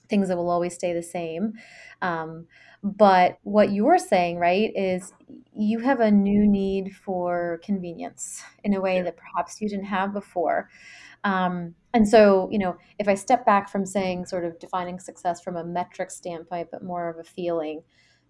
things 0.10 0.28
that 0.28 0.38
will 0.38 0.50
always 0.50 0.74
stay 0.74 0.94
the 0.94 1.04
same. 1.04 1.54
Um, 2.02 2.48
but 2.84 3.40
what 3.44 3.72
you're 3.72 3.98
saying, 3.98 4.38
right, 4.38 4.72
is 4.76 5.12
you 5.54 5.80
have 5.80 6.00
a 6.00 6.12
new 6.12 6.48
need 6.48 6.96
for 6.96 7.60
convenience 7.64 8.44
in 8.64 8.74
a 8.74 8.82
way 8.82 9.02
that 9.02 9.18
perhaps 9.18 9.60
you 9.60 9.68
didn't 9.68 9.86
have 9.86 10.14
before. 10.14 10.70
Um, 11.24 11.74
and 11.94 12.08
so, 12.08 12.48
you 12.52 12.60
know, 12.60 12.78
if 13.00 13.08
I 13.08 13.16
step 13.16 13.46
back 13.46 13.70
from 13.70 13.86
saying 13.86 14.28
sort 14.28 14.46
of 14.46 14.60
defining 14.60 15.00
success 15.00 15.42
from 15.42 15.58
a 15.58 15.64
metric 15.64 16.12
standpoint, 16.12 16.70
but 16.72 16.84
more 16.84 17.10
of 17.10 17.18
a 17.18 17.24
feeling, 17.24 17.82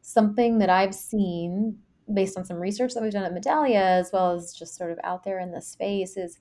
something 0.02 0.60
that 0.60 0.70
I've 0.70 0.96
seen 0.96 1.78
based 2.14 2.38
on 2.38 2.46
some 2.46 2.58
research 2.58 2.94
that 2.94 3.04
we've 3.04 3.12
done 3.12 3.24
at 3.24 3.34
Medallia, 3.34 4.00
as 4.00 4.12
well 4.12 4.32
as 4.32 4.54
just 4.54 4.76
sort 4.76 4.92
of 4.92 5.00
out 5.04 5.24
there 5.24 5.40
in 5.40 5.52
the 5.52 5.62
space, 5.62 6.18
is 6.18 6.40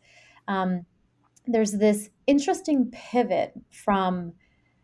um, 0.49 0.87
there's 1.46 1.73
this 1.73 2.11
interesting 2.26 2.90
pivot 2.90 3.52
from, 3.70 4.32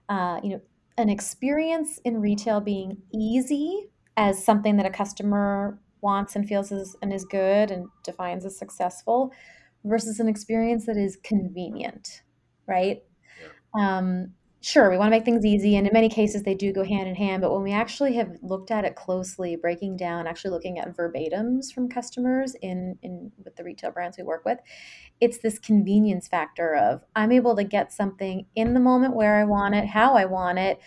uh, 0.08 0.40
you 0.42 0.50
know, 0.50 0.60
an 0.98 1.08
experience 1.08 1.98
in 2.04 2.20
retail 2.20 2.60
being 2.60 2.98
easy 3.12 3.88
as 4.16 4.44
something 4.44 4.76
that 4.76 4.86
a 4.86 4.90
customer 4.90 5.78
wants 6.00 6.36
and 6.36 6.46
feels 6.46 6.70
is, 6.70 6.96
and 7.00 7.12
is 7.12 7.24
good 7.24 7.70
and 7.70 7.86
defines 8.04 8.44
as 8.44 8.58
successful 8.58 9.32
versus 9.84 10.20
an 10.20 10.28
experience 10.28 10.86
that 10.86 10.96
is 10.96 11.16
convenient, 11.22 12.22
right? 12.66 13.02
Yeah. 13.40 13.98
Um, 13.98 14.34
sure, 14.62 14.90
we 14.90 14.96
want 14.96 15.08
to 15.08 15.18
make 15.18 15.24
things 15.24 15.44
easy. 15.44 15.76
And 15.76 15.86
in 15.86 15.92
many 15.92 16.08
cases, 16.08 16.44
they 16.44 16.54
do 16.54 16.72
go 16.72 16.84
hand 16.84 17.08
in 17.08 17.14
hand. 17.16 17.42
But 17.42 17.52
when 17.52 17.62
we 17.62 17.72
actually 17.72 18.14
have 18.14 18.38
looked 18.42 18.70
at 18.70 18.84
it 18.84 18.94
closely, 18.94 19.56
breaking 19.56 19.96
down, 19.96 20.26
actually 20.26 20.52
looking 20.52 20.78
at 20.78 20.96
verbatims 20.96 21.72
from 21.74 21.88
customers 21.88 22.54
in, 22.62 22.96
in 23.02 23.32
with 23.44 23.56
the 23.56 23.64
retail 23.64 23.90
brands 23.90 24.16
we 24.16 24.24
work 24.24 24.44
with, 24.44 24.58
it's 25.20 25.38
this 25.38 25.58
convenience 25.58 26.28
factor 26.28 26.76
of 26.76 27.02
I'm 27.16 27.32
able 27.32 27.56
to 27.56 27.64
get 27.64 27.92
something 27.92 28.46
in 28.54 28.72
the 28.72 28.80
moment 28.80 29.16
where 29.16 29.36
I 29.36 29.44
want 29.44 29.74
it, 29.74 29.86
how 29.86 30.14
I 30.14 30.24
want 30.24 30.58
it. 30.58 30.80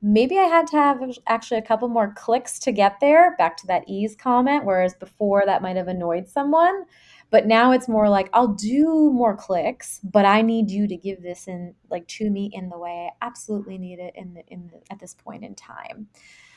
Maybe 0.00 0.38
I 0.38 0.44
had 0.44 0.66
to 0.68 0.76
have 0.76 1.00
actually 1.26 1.58
a 1.58 1.62
couple 1.62 1.88
more 1.88 2.14
clicks 2.16 2.58
to 2.60 2.72
get 2.72 3.00
there, 3.00 3.34
back 3.36 3.56
to 3.58 3.66
that 3.66 3.82
ease 3.88 4.14
comment, 4.14 4.64
whereas 4.64 4.94
before 4.94 5.42
that 5.44 5.60
might 5.60 5.76
have 5.76 5.88
annoyed 5.88 6.28
someone. 6.28 6.84
But 7.30 7.46
now 7.46 7.72
it's 7.72 7.88
more 7.88 8.08
like 8.08 8.30
I'll 8.32 8.48
do 8.54 9.10
more 9.12 9.36
clicks, 9.36 10.00
but 10.02 10.24
I 10.24 10.42
need 10.42 10.70
you 10.70 10.88
to 10.88 10.96
give 10.96 11.22
this 11.22 11.46
in 11.46 11.74
like 11.90 12.06
to 12.08 12.30
me 12.30 12.50
in 12.52 12.68
the 12.70 12.78
way 12.78 13.10
I 13.10 13.26
absolutely 13.26 13.76
need 13.78 13.98
it 13.98 14.14
in 14.16 14.34
the 14.34 14.42
in 14.48 14.68
the, 14.68 14.80
at 14.90 14.98
this 14.98 15.14
point 15.14 15.44
in 15.44 15.54
time. 15.54 16.08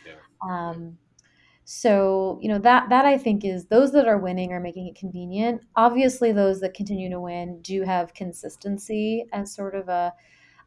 Yeah. 0.05 0.13
Um, 0.47 0.97
so 1.65 2.39
you 2.41 2.49
know 2.49 2.59
that 2.59 2.89
that 2.89 3.05
I 3.05 3.17
think 3.17 3.45
is 3.45 3.65
those 3.65 3.91
that 3.91 4.07
are 4.07 4.17
winning 4.17 4.51
are 4.51 4.59
making 4.59 4.87
it 4.87 4.95
convenient. 4.95 5.61
Obviously, 5.75 6.31
those 6.31 6.59
that 6.61 6.73
continue 6.73 7.09
to 7.09 7.19
win 7.19 7.61
do 7.61 7.83
have 7.83 8.13
consistency 8.13 9.25
as 9.33 9.53
sort 9.53 9.75
of 9.75 9.89
a 9.89 10.13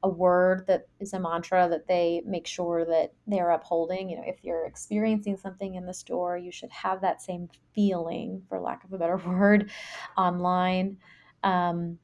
a 0.05 0.09
word 0.09 0.67
that 0.67 0.87
is 1.01 1.15
a 1.15 1.19
mantra 1.19 1.67
that 1.69 1.89
they 1.89 2.23
make 2.27 2.47
sure 2.47 2.85
that 2.85 3.15
they're 3.27 3.51
upholding. 3.51 4.11
You 4.11 4.19
know, 4.19 4.25
if 4.27 4.37
you're 4.43 4.67
experiencing 4.67 5.39
something 5.39 5.75
in 5.75 5.87
the 5.87 5.95
store, 5.95 6.37
you 6.37 6.53
should 6.53 6.71
have 6.71 7.01
that 7.01 7.23
same 7.23 7.49
feeling, 7.75 8.43
for 8.49 8.61
lack 8.61 8.85
of 8.85 8.93
a 8.93 8.99
better 8.99 9.17
word, 9.27 9.71
online. 10.17 10.99
Um, 11.43 11.99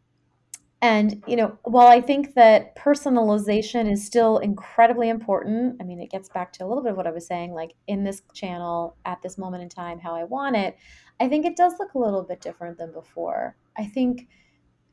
and, 0.83 1.23
you 1.27 1.37
know, 1.37 1.59
while 1.65 1.89
I 1.89 2.01
think 2.01 2.35
that 2.37 2.75
personalization 2.75 3.93
is 3.93 4.05
still 4.05 4.39
incredibly 4.39 5.11
important, 5.11 5.77
I 5.79 5.85
mean, 5.85 6.01
it 6.01 6.11
gets 6.11 6.31
back 6.31 6.55
to 6.55 6.65
a 6.65 6.67
little 6.67 6.83
bit 6.83 6.93
of 6.93 6.97
what 6.97 7.07
I 7.07 7.11
was 7.11 7.27
saying, 7.27 7.53
like 7.53 7.75
in 7.87 8.03
this 8.03 8.23
channel 8.33 8.97
at 9.05 9.21
this 9.21 9.37
moment 9.37 9.63
in 9.63 9.69
time, 9.69 9.99
how 9.99 10.15
I 10.15 10.25
want 10.25 10.57
it, 10.57 10.79
I 11.21 11.29
think 11.29 11.45
it 11.45 11.55
does 11.55 11.75
look 11.79 11.93
a 11.93 11.99
little 11.99 12.23
bit 12.23 12.41
different 12.41 12.79
than 12.79 12.93
before. 12.93 13.57
I 13.77 13.85
think 13.85 14.29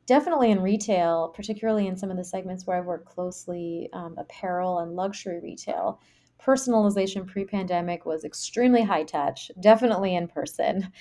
definitely 0.08 0.50
in 0.50 0.62
retail, 0.62 1.32
particularly 1.36 1.86
in 1.86 1.96
some 1.96 2.10
of 2.10 2.18
the 2.18 2.24
segments 2.24 2.66
where 2.66 2.78
I 2.78 2.82
work 2.82 3.06
closely, 3.06 3.90
um, 3.94 4.16
apparel 4.18 4.80
and 4.80 4.96
luxury 4.96 5.40
retail, 5.40 6.02
personalization 6.44 7.28
pre 7.28 7.46
pandemic 7.46 8.06
was 8.06 8.24
extremely 8.24 8.82
high 8.82 9.04
touch, 9.04 9.52
definitely 9.60 10.16
in 10.16 10.28
person. 10.28 10.92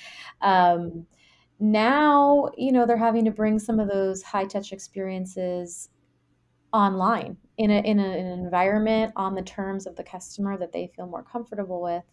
Um, 0.43 1.07
now, 1.59 2.51
you 2.59 2.73
know, 2.73 2.85
they're 2.85 2.99
having 2.99 3.25
to 3.25 3.31
bring 3.31 3.59
some 3.59 3.81
of 3.81 3.89
those 3.89 4.23
high 4.23 4.45
touch 4.45 4.73
experiences 4.73 5.89
online 6.73 7.39
in, 7.57 7.71
a, 7.71 7.81
in, 7.81 7.99
a, 7.99 8.05
in 8.05 8.27
an 8.27 8.39
environment 8.41 9.13
on 9.17 9.35
the 9.35 9.43
terms 9.43 9.87
of 9.87 9.97
the 9.97 10.03
customer 10.05 10.59
that 10.59 10.73
they 10.73 10.91
feel 10.95 11.07
more 11.07 11.23
comfortable 11.23 11.81
with 11.81 12.05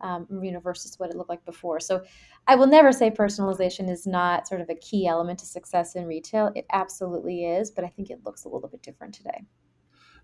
um, 0.00 0.26
versus 0.62 0.98
what 0.98 1.10
it 1.10 1.16
looked 1.16 1.30
like 1.30 1.44
before. 1.44 1.80
So 1.80 2.02
I 2.46 2.56
will 2.56 2.66
never 2.66 2.92
say 2.92 3.10
personalization 3.10 3.90
is 3.90 4.06
not 4.06 4.48
sort 4.48 4.60
of 4.60 4.70
a 4.70 4.74
key 4.74 5.06
element 5.06 5.38
to 5.40 5.46
success 5.46 5.94
in 5.94 6.06
retail. 6.06 6.52
It 6.54 6.66
absolutely 6.72 7.44
is, 7.44 7.70
but 7.70 7.84
I 7.84 7.88
think 7.88 8.10
it 8.10 8.20
looks 8.24 8.44
a 8.44 8.48
little 8.48 8.68
bit 8.68 8.82
different 8.82 9.14
today. 9.14 9.44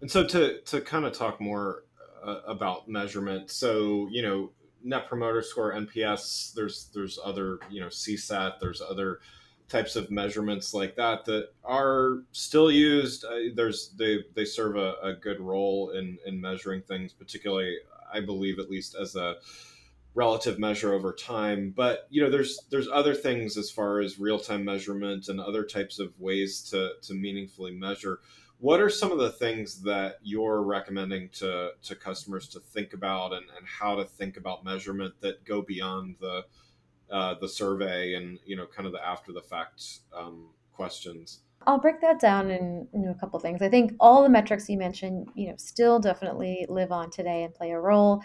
And 0.01 0.11
so 0.11 0.27
to, 0.27 0.61
to 0.63 0.81
kind 0.81 1.05
of 1.05 1.13
talk 1.13 1.41
more 1.41 1.85
uh, 2.25 2.41
about 2.47 2.89
measurement, 2.89 3.51
so, 3.51 4.09
you 4.11 4.23
know, 4.23 4.53
net 4.85 5.09
promoter 5.09 5.43
score, 5.43 5.73
NPS, 5.73 6.53
there's, 6.55 6.91
there's 6.95 7.19
other, 7.25 7.59
you 7.71 7.81
know, 7.81 7.89
CSAT, 7.89 8.61
there's 8.61 8.81
other 8.81 9.21
types 9.69 9.97
of 9.97 10.11
measurements 10.11 10.75
like 10.75 10.95
that 10.97 11.25
that 11.25 11.49
are 11.65 12.19
still 12.33 12.71
used. 12.71 13.25
Uh, 13.25 13.53
there's, 13.55 13.95
they, 13.99 14.19
they 14.35 14.45
serve 14.45 14.77
a, 14.77 14.95
a 15.03 15.15
good 15.15 15.41
role 15.41 15.91
in, 15.91 16.19
in 16.25 16.41
measuring 16.41 16.83
things, 16.83 17.13
particularly 17.13 17.77
I 18.13 18.21
believe, 18.21 18.59
at 18.59 18.71
least 18.71 18.95
as 18.95 19.17
a 19.17 19.37
relative 20.17 20.59
measure 20.59 20.95
over 20.95 21.13
time. 21.13 21.73
But 21.77 22.07
you 22.11 22.23
know, 22.23 22.31
there's 22.31 22.59
there's 22.71 22.89
other 22.89 23.15
things 23.15 23.57
as 23.57 23.71
far 23.71 24.01
as 24.01 24.19
real 24.19 24.41
time 24.41 24.65
measurement 24.65 25.29
and 25.29 25.41
other 25.41 25.63
types 25.63 26.01
of 26.01 26.19
ways 26.19 26.63
to 26.71 26.93
to 27.03 27.15
meaningfully 27.15 27.73
measure. 27.73 28.21
What 28.59 28.81
are 28.81 28.89
some 28.89 29.13
of 29.13 29.19
the 29.19 29.31
things 29.31 29.83
that 29.83 30.17
you're 30.23 30.63
recommending 30.63 31.29
to 31.35 31.73
to 31.83 31.95
customers 31.95 32.49
to 32.49 32.61
think 32.61 32.95
about 32.95 33.35
and, 33.35 33.45
and 33.57 33.67
how 33.67 33.95
to 33.97 34.05
think 34.05 34.39
about 34.39 34.65
measurement 34.65 35.15
that 35.21 35.45
go 35.45 35.61
beyond 35.61 36.17
the 36.21 36.45
uh, 37.11 37.35
the 37.41 37.49
survey 37.49 38.15
and 38.15 38.39
you 38.47 38.57
know 38.57 38.67
kind 38.67 38.87
of 38.87 38.93
the 38.93 39.07
after 39.07 39.33
the 39.33 39.43
fact 39.43 40.01
um, 40.17 40.49
questions? 40.73 41.41
I'll 41.67 41.81
break 41.81 42.01
that 42.01 42.21
down 42.21 42.51
in, 42.51 42.87
in 42.93 43.09
a 43.09 43.15
couple 43.15 43.39
things. 43.41 43.61
I 43.61 43.69
think 43.69 43.95
all 43.99 44.23
the 44.23 44.29
metrics 44.29 44.69
you 44.69 44.79
mentioned, 44.79 45.29
you 45.35 45.49
know, 45.49 45.55
still 45.57 45.99
definitely 45.99 46.65
live 46.69 46.93
on 46.93 47.11
today 47.11 47.43
and 47.43 47.55
play 47.55 47.73
a 47.73 47.81
role. 47.81 48.23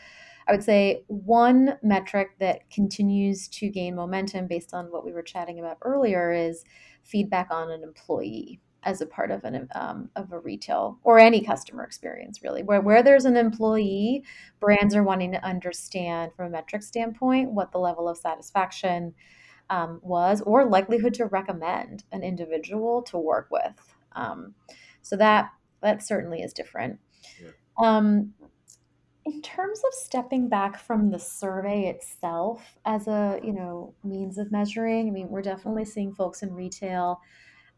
I 0.48 0.52
would 0.52 0.64
say 0.64 1.04
one 1.08 1.78
metric 1.82 2.32
that 2.40 2.70
continues 2.70 3.48
to 3.50 3.70
gain 3.70 3.96
momentum 3.96 4.48
based 4.48 4.74
on 4.74 4.86
what 4.88 5.06
we 5.06 5.12
were 5.12 5.22
chatting 5.22 5.60
about 5.60 5.78
earlier 5.82 6.32
is 6.32 6.64
feedback 7.04 7.48
on 7.52 7.72
an 7.72 7.84
employee 7.84 8.60
as 8.84 9.02
a 9.02 9.06
part 9.06 9.32
of 9.32 9.44
an 9.44 9.68
um, 9.76 10.10
of 10.16 10.32
a 10.32 10.40
retail 10.40 11.00
or 11.04 11.20
any 11.20 11.42
customer 11.42 11.84
experience 11.84 12.42
really 12.44 12.64
where 12.64 12.82
where 12.82 13.04
there's 13.04 13.26
an 13.26 13.38
employee 13.38 14.24
brands 14.60 14.96
are 14.96 15.04
wanting 15.04 15.32
to 15.32 15.46
understand 15.46 16.32
from 16.36 16.48
a 16.48 16.50
metric 16.50 16.82
standpoint 16.82 17.52
what 17.52 17.72
the 17.72 17.78
level 17.78 18.10
of 18.10 18.18
satisfaction 18.18 19.14
um, 19.72 20.00
was 20.04 20.42
or 20.42 20.66
likelihood 20.66 21.16
to 21.16 21.26
recommend 21.26 22.04
an 22.12 22.22
individual 22.22 23.02
to 23.04 23.18
work 23.18 23.48
with. 23.50 23.96
Um, 24.12 24.54
so 25.02 25.16
that 25.16 25.52
that 25.82 26.06
certainly 26.06 26.42
is 26.42 26.54
different. 26.54 27.00
Yeah. 27.42 27.52
Um, 27.80 28.34
in 29.26 29.42
terms 29.42 29.80
of 29.80 29.94
stepping 29.94 30.50
back 30.50 30.80
from 30.80 31.10
the 31.10 31.20
survey 31.20 31.88
itself 31.88 32.78
as 32.86 33.08
a 33.08 33.40
you 33.44 33.54
know 33.54 33.96
means 34.04 34.38
of 34.38 34.52
measuring, 34.52 35.08
I 35.08 35.12
mean 35.12 35.30
we're 35.30 35.42
definitely 35.42 35.86
seeing 35.86 36.14
folks 36.14 36.44
in 36.44 36.54
retail 36.54 37.22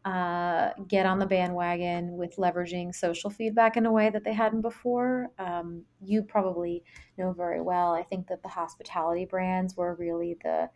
uh, 0.04 0.70
get 0.86 1.06
on 1.06 1.18
the 1.18 1.26
bandwagon 1.26 2.12
with 2.18 2.36
leveraging 2.36 2.94
social 2.94 3.30
feedback 3.30 3.76
in 3.76 3.86
a 3.86 3.92
way 3.92 4.10
that 4.10 4.22
they 4.22 4.34
hadn't 4.34 4.60
before. 4.60 5.30
Um, 5.38 5.84
you 6.02 6.22
probably 6.22 6.82
know 7.16 7.32
very 7.32 7.62
well. 7.62 7.94
I 7.94 8.02
think 8.02 8.26
that 8.26 8.42
the 8.42 8.48
hospitality 8.48 9.24
brands 9.24 9.76
were 9.76 9.94
really 9.94 10.36
the 10.42 10.68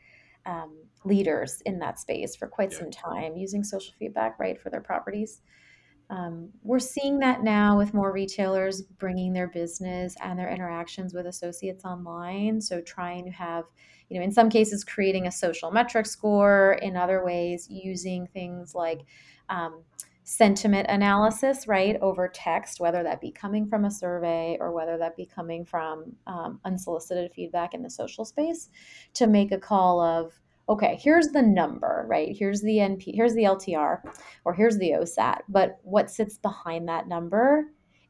um, 0.48 0.72
leaders 1.04 1.62
in 1.66 1.78
that 1.78 2.00
space 2.00 2.34
for 2.34 2.48
quite 2.48 2.72
yeah. 2.72 2.78
some 2.78 2.90
time 2.90 3.36
using 3.36 3.62
social 3.62 3.94
feedback 3.98 4.38
right 4.40 4.60
for 4.60 4.70
their 4.70 4.80
properties 4.80 5.42
Um, 6.10 6.50
we're 6.62 6.78
seeing 6.80 7.18
that 7.20 7.42
now 7.42 7.76
with 7.76 7.92
more 7.92 8.12
retailers 8.12 8.82
bringing 8.98 9.32
their 9.34 9.48
business 9.48 10.16
and 10.22 10.38
their 10.38 10.48
interactions 10.48 11.12
with 11.12 11.26
associates 11.26 11.84
online. 11.84 12.60
So, 12.62 12.80
trying 12.80 13.24
to 13.26 13.30
have, 13.32 13.64
you 14.08 14.18
know, 14.18 14.24
in 14.24 14.32
some 14.32 14.48
cases, 14.48 14.84
creating 14.84 15.26
a 15.26 15.30
social 15.32 15.70
metric 15.70 16.06
score, 16.06 16.78
in 16.80 16.96
other 16.96 17.22
ways, 17.24 17.68
using 17.70 18.26
things 18.28 18.74
like 18.74 19.02
um, 19.50 19.82
sentiment 20.28 20.86
analysis, 20.90 21.66
right, 21.66 21.96
over 22.02 22.28
text, 22.28 22.80
whether 22.80 23.02
that 23.02 23.18
be 23.18 23.30
coming 23.30 23.66
from 23.66 23.86
a 23.86 23.90
survey 23.90 24.58
or 24.60 24.72
whether 24.72 24.98
that 24.98 25.16
be 25.16 25.24
coming 25.24 25.64
from 25.64 26.12
um, 26.26 26.60
unsolicited 26.66 27.32
feedback 27.32 27.72
in 27.72 27.82
the 27.82 27.88
social 27.88 28.26
space, 28.26 28.68
to 29.14 29.26
make 29.26 29.52
a 29.52 29.58
call 29.58 30.02
of, 30.02 30.38
okay, 30.68 30.98
here's 31.02 31.28
the 31.28 31.40
number, 31.40 32.04
right? 32.10 32.36
Here's 32.36 32.60
the 32.60 32.76
NP, 32.76 33.14
here's 33.14 33.32
the 33.32 33.44
LTR, 33.44 34.00
or 34.44 34.52
here's 34.52 34.76
the 34.76 34.90
OSAT. 34.90 35.38
But 35.48 35.78
what 35.82 36.10
sits 36.10 36.36
behind 36.36 36.86
that 36.90 37.08
number 37.08 37.64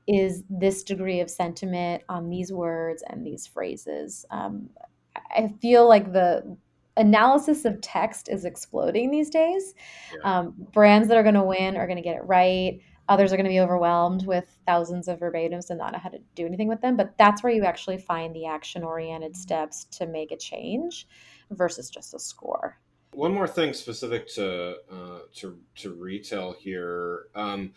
is 0.09 0.43
this 0.51 0.83
degree 0.83 1.21
of 1.21 1.31
sentiment 1.31 2.03
on 2.09 2.29
these 2.29 2.53
words 2.53 3.05
and 3.09 3.25
these 3.25 3.47
phrases. 3.47 4.27
Um, 4.33 4.71
I 5.15 5.55
feel 5.63 5.87
like 5.87 6.13
the 6.13 6.57
analysis 6.99 7.65
of 7.65 7.81
text 7.81 8.29
is 8.29 8.45
exploding 8.45 9.11
these 9.11 9.31
days. 9.31 9.75
Yeah. 10.13 10.39
Um, 10.39 10.55
brands 10.73 11.09
that 11.09 11.17
are 11.17 11.23
going 11.23 11.35
to 11.35 11.43
win 11.43 11.77
are 11.77 11.87
going 11.87 11.97
to 11.97 12.03
get 12.03 12.17
it 12.17 12.25
right. 12.25 12.81
Others 13.09 13.33
are 13.33 13.37
going 13.37 13.47
to 13.47 13.51
be 13.51 13.61
overwhelmed 13.61 14.27
with 14.27 14.59
thousands 14.67 15.09
of 15.09 15.21
verbatims 15.21 15.71
and 15.71 15.79
not 15.79 15.93
know 15.93 15.99
how 15.99 16.11
to 16.11 16.19
do 16.35 16.45
anything 16.45 16.69
with 16.69 16.83
them. 16.83 16.97
But 16.97 17.17
that's 17.17 17.43
where 17.43 17.53
you 17.53 17.65
actually 17.65 17.99
find 17.99 18.35
the 18.35 18.47
action 18.47 18.83
oriented 18.83 19.35
steps 19.35 19.85
to 19.93 20.07
make 20.07 20.31
a 20.31 20.37
change 20.37 21.09
versus 21.51 21.89
just 21.89 22.13
a 22.13 22.19
score. 22.19 22.79
One 23.13 23.33
more 23.33 23.49
thing 23.49 23.73
specific 23.73 24.29
to 24.35 24.77
uh, 24.93 25.19
to, 25.37 25.59
to 25.77 25.95
retail 25.95 26.53
here. 26.53 27.29
Um, 27.35 27.73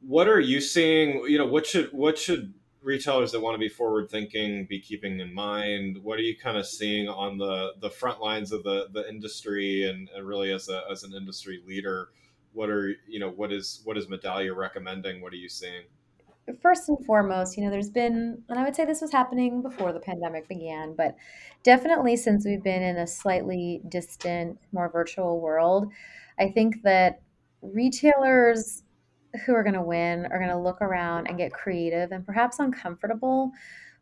what 0.00 0.26
are 0.26 0.40
you 0.40 0.60
seeing? 0.60 1.24
You 1.28 1.38
know, 1.38 1.46
what 1.46 1.64
should 1.64 1.90
what 1.92 2.18
should 2.18 2.52
retailers 2.82 3.32
that 3.32 3.40
want 3.40 3.54
to 3.54 3.58
be 3.58 3.68
forward 3.68 4.10
thinking 4.10 4.66
be 4.66 4.80
keeping 4.80 5.20
in 5.20 5.32
mind? 5.32 5.98
What 6.02 6.18
are 6.18 6.22
you 6.22 6.36
kind 6.36 6.56
of 6.56 6.66
seeing 6.66 7.08
on 7.08 7.38
the 7.38 7.72
the 7.80 7.90
front 7.90 8.20
lines 8.20 8.52
of 8.52 8.62
the 8.64 8.88
the 8.92 9.08
industry 9.08 9.88
and, 9.88 10.08
and 10.14 10.26
really 10.26 10.52
as 10.52 10.68
a 10.68 10.82
as 10.90 11.02
an 11.04 11.14
industry 11.14 11.62
leader? 11.66 12.08
What 12.52 12.68
are 12.68 12.94
you 13.08 13.18
know 13.18 13.30
what 13.30 13.52
is 13.52 13.80
what 13.84 13.96
is 13.96 14.06
Medallia 14.06 14.54
recommending? 14.54 15.20
What 15.20 15.32
are 15.32 15.36
you 15.36 15.48
seeing? 15.48 15.84
First 16.60 16.88
and 16.88 17.04
foremost, 17.06 17.56
you 17.56 17.62
know, 17.62 17.70
there's 17.70 17.88
been, 17.88 18.42
and 18.48 18.58
I 18.58 18.64
would 18.64 18.74
say 18.74 18.84
this 18.84 19.00
was 19.00 19.12
happening 19.12 19.62
before 19.62 19.92
the 19.92 20.00
pandemic 20.00 20.48
began, 20.48 20.92
but 20.96 21.14
definitely 21.62 22.16
since 22.16 22.44
we've 22.44 22.64
been 22.64 22.82
in 22.82 22.96
a 22.96 23.06
slightly 23.06 23.80
distant, 23.88 24.58
more 24.72 24.88
virtual 24.88 25.40
world, 25.40 25.92
I 26.40 26.48
think 26.48 26.82
that 26.82 27.22
retailers 27.62 28.82
who 29.46 29.54
are 29.54 29.62
going 29.62 29.74
to 29.74 29.82
win 29.82 30.26
are 30.26 30.38
going 30.38 30.50
to 30.50 30.58
look 30.58 30.82
around 30.82 31.26
and 31.26 31.38
get 31.38 31.52
creative 31.52 32.12
and 32.12 32.24
perhaps 32.24 32.58
uncomfortable 32.58 33.52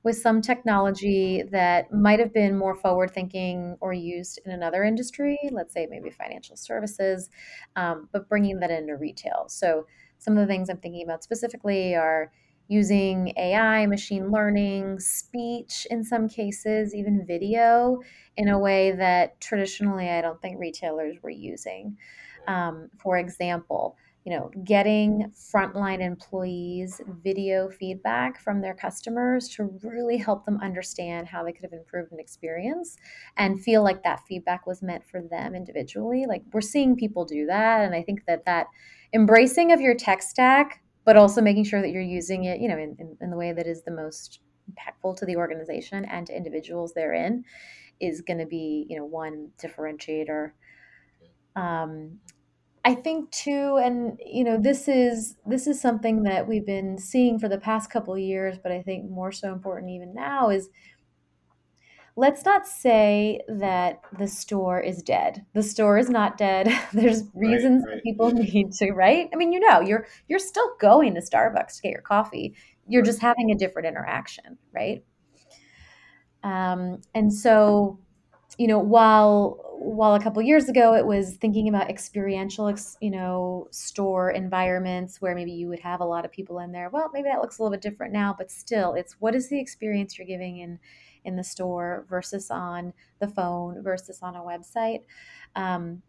with 0.03 0.17
some 0.17 0.41
technology 0.41 1.43
that 1.51 1.93
might 1.93 2.19
have 2.19 2.33
been 2.33 2.57
more 2.57 2.75
forward 2.75 3.11
thinking 3.11 3.77
or 3.81 3.93
used 3.93 4.41
in 4.47 4.53
another 4.53 4.83
industry, 4.83 5.39
let's 5.53 5.75
say 5.75 5.87
maybe 5.91 6.11
financial 6.11 6.57
services, 6.57 7.29
um, 7.77 8.09
but 8.13 8.29
bringing 8.29 8.59
that 8.61 8.71
into 8.71 8.97
retail. 8.97 9.45
So, 9.49 9.87
some 10.19 10.37
of 10.37 10.47
the 10.47 10.53
things 10.53 10.69
I'm 10.69 10.77
thinking 10.79 11.03
about 11.03 11.23
specifically 11.23 11.95
are 11.95 12.31
using 12.69 13.33
AI, 13.37 13.85
machine 13.87 14.31
learning, 14.31 15.01
speech 15.01 15.87
in 15.91 16.05
some 16.05 16.29
cases, 16.29 16.95
even 16.95 17.27
video 17.27 17.99
in 18.37 18.49
a 18.49 18.59
way 18.59 18.93
that 18.93 19.41
traditionally 19.41 20.09
I 20.09 20.21
don't 20.21 20.41
think 20.41 20.61
retailers 20.61 21.17
were 21.23 21.31
using. 21.31 21.97
Um, 22.47 22.89
for 22.97 23.19
example, 23.19 23.97
you 24.25 24.37
know, 24.37 24.51
getting 24.65 25.33
frontline 25.35 26.01
employees 26.01 27.01
video 27.23 27.71
feedback 27.71 28.39
from 28.39 28.61
their 28.61 28.75
customers 28.75 29.49
to 29.49 29.79
really 29.83 30.19
help 30.19 30.45
them 30.45 30.59
understand 30.63 31.27
how 31.27 31.43
they 31.43 31.53
could 31.53 31.65
have 31.65 31.73
improved 31.73 32.13
an 32.13 32.21
experience 32.21 32.97
and 33.39 33.63
feel 33.63 33.83
like 33.83 34.03
that 34.03 34.21
feedback 34.29 34.67
was 34.67 34.83
meant 34.83 35.03
for 35.11 35.23
them 35.23 35.55
individually. 35.55 36.27
Like 36.29 36.43
we're 36.53 36.61
seeing 36.61 36.97
people 36.97 37.25
do 37.25 37.47
that. 37.47 37.81
And 37.81 37.95
I 37.95 38.03
think 38.03 38.27
that 38.27 38.45
that 38.45 38.67
embracing 39.15 39.73
of 39.73 39.81
your 39.81 39.95
tech 39.95 40.21
stack, 40.21 40.83
but 41.07 41.17
also 41.17 41.41
making 41.41 41.65
sure 41.65 41.81
that 41.81 41.91
you're 41.91 42.03
using 42.03 42.45
it, 42.45 42.61
you 42.61 42.69
know, 42.69 42.79
in, 42.79 42.97
in, 42.99 43.17
in 43.23 43.31
the 43.31 43.37
way 43.37 43.53
that 43.53 43.67
is 43.67 43.83
the 43.85 43.91
most 43.91 44.41
impactful 44.71 45.17
to 45.17 45.25
the 45.25 45.37
organization 45.37 46.05
and 46.05 46.27
to 46.27 46.37
individuals 46.37 46.93
therein 46.93 47.43
is 48.01 48.21
going 48.21 48.39
to 48.39 48.47
be, 48.47 48.87
you 48.89 48.99
know, 48.99 49.05
one 49.05 49.51
differentiator. 49.63 50.53
Um, 51.57 52.19
I 52.85 52.95
think 52.95 53.31
too, 53.31 53.79
and 53.83 54.19
you 54.25 54.43
know, 54.43 54.59
this 54.59 54.89
is 54.89 55.37
this 55.47 55.67
is 55.67 55.81
something 55.81 56.23
that 56.23 56.49
we've 56.49 56.65
been 56.65 56.97
seeing 56.99 57.39
for 57.39 57.49
the 57.49 57.59
past 57.59 57.91
couple 57.91 58.17
years, 58.17 58.59
but 58.63 58.73
I 58.73 58.81
think 58.83 59.11
more 59.11 59.33
so 59.33 59.53
important 59.53 59.91
even 59.91 60.15
now 60.15 60.49
is 60.49 60.71
let's 62.17 62.45
not 62.45 62.67
say 62.67 63.41
that 63.49 64.01
the 64.19 64.27
store 64.27 64.81
is 64.81 65.03
dead. 65.03 65.45
The 65.55 65.63
store 65.63 65.99
is 65.99 66.11
not 66.11 66.39
dead. 66.39 66.69
There's 66.93 67.25
reasons 67.35 67.85
right, 67.87 67.95
right. 67.95 68.03
people 68.03 68.31
need 68.33 68.73
to, 68.73 68.93
right? 68.93 69.29
I 69.33 69.37
mean, 69.37 69.53
you 69.53 69.61
know, 69.61 69.81
you're 69.81 70.07
you're 70.29 70.39
still 70.39 70.71
going 70.81 71.15
to 71.15 71.21
Starbucks 71.21 71.77
to 71.77 71.83
get 71.83 71.93
your 71.93 72.03
coffee. 72.03 72.55
You're 72.89 73.03
just 73.03 73.21
having 73.21 73.51
a 73.51 73.55
different 73.55 73.89
interaction, 73.89 74.59
right? 74.73 75.05
Um, 76.43 77.03
and 77.15 77.33
so, 77.33 77.99
you 78.61 78.67
know, 78.67 78.79
while 78.79 79.59
while 79.83 80.15
a 80.15 80.21
couple 80.21 80.43
years 80.43 80.69
ago 80.69 80.95
it 80.95 81.07
was 81.07 81.37
thinking 81.37 81.67
about 81.67 81.89
experiential 81.89 82.71
you 83.01 83.11
know 83.11 83.67
store 83.71 84.31
environments 84.31 85.23
where 85.23 85.35
maybe 85.35 85.53
you 85.53 85.69
would 85.69 85.81
have 85.81 86.01
a 86.01 86.05
lot 86.05 86.23
of 86.27 86.31
people 86.31 86.59
in 86.59 86.71
there 86.71 86.91
well 86.91 87.11
maybe 87.15 87.31
that 87.31 87.41
looks 87.41 87.59
a 87.59 87.63
little 87.63 87.75
bit 87.75 87.81
different 87.81 88.13
now 88.13 88.35
but 88.37 88.51
still 88.51 88.93
it's 88.93 89.15
what 89.21 89.35
is 89.35 89.49
the 89.49 89.59
experience 89.59 90.19
you're 90.19 90.27
giving 90.27 90.59
in 90.59 90.79
in 91.25 91.37
the 91.37 91.45
store 91.45 92.07
versus 92.09 92.51
on 92.51 92.93
the 93.19 93.29
phone 93.29 93.83
versus 93.83 94.21
on 94.23 94.37
a 94.37 94.41
website? 94.41 95.03
Um, 95.57 96.03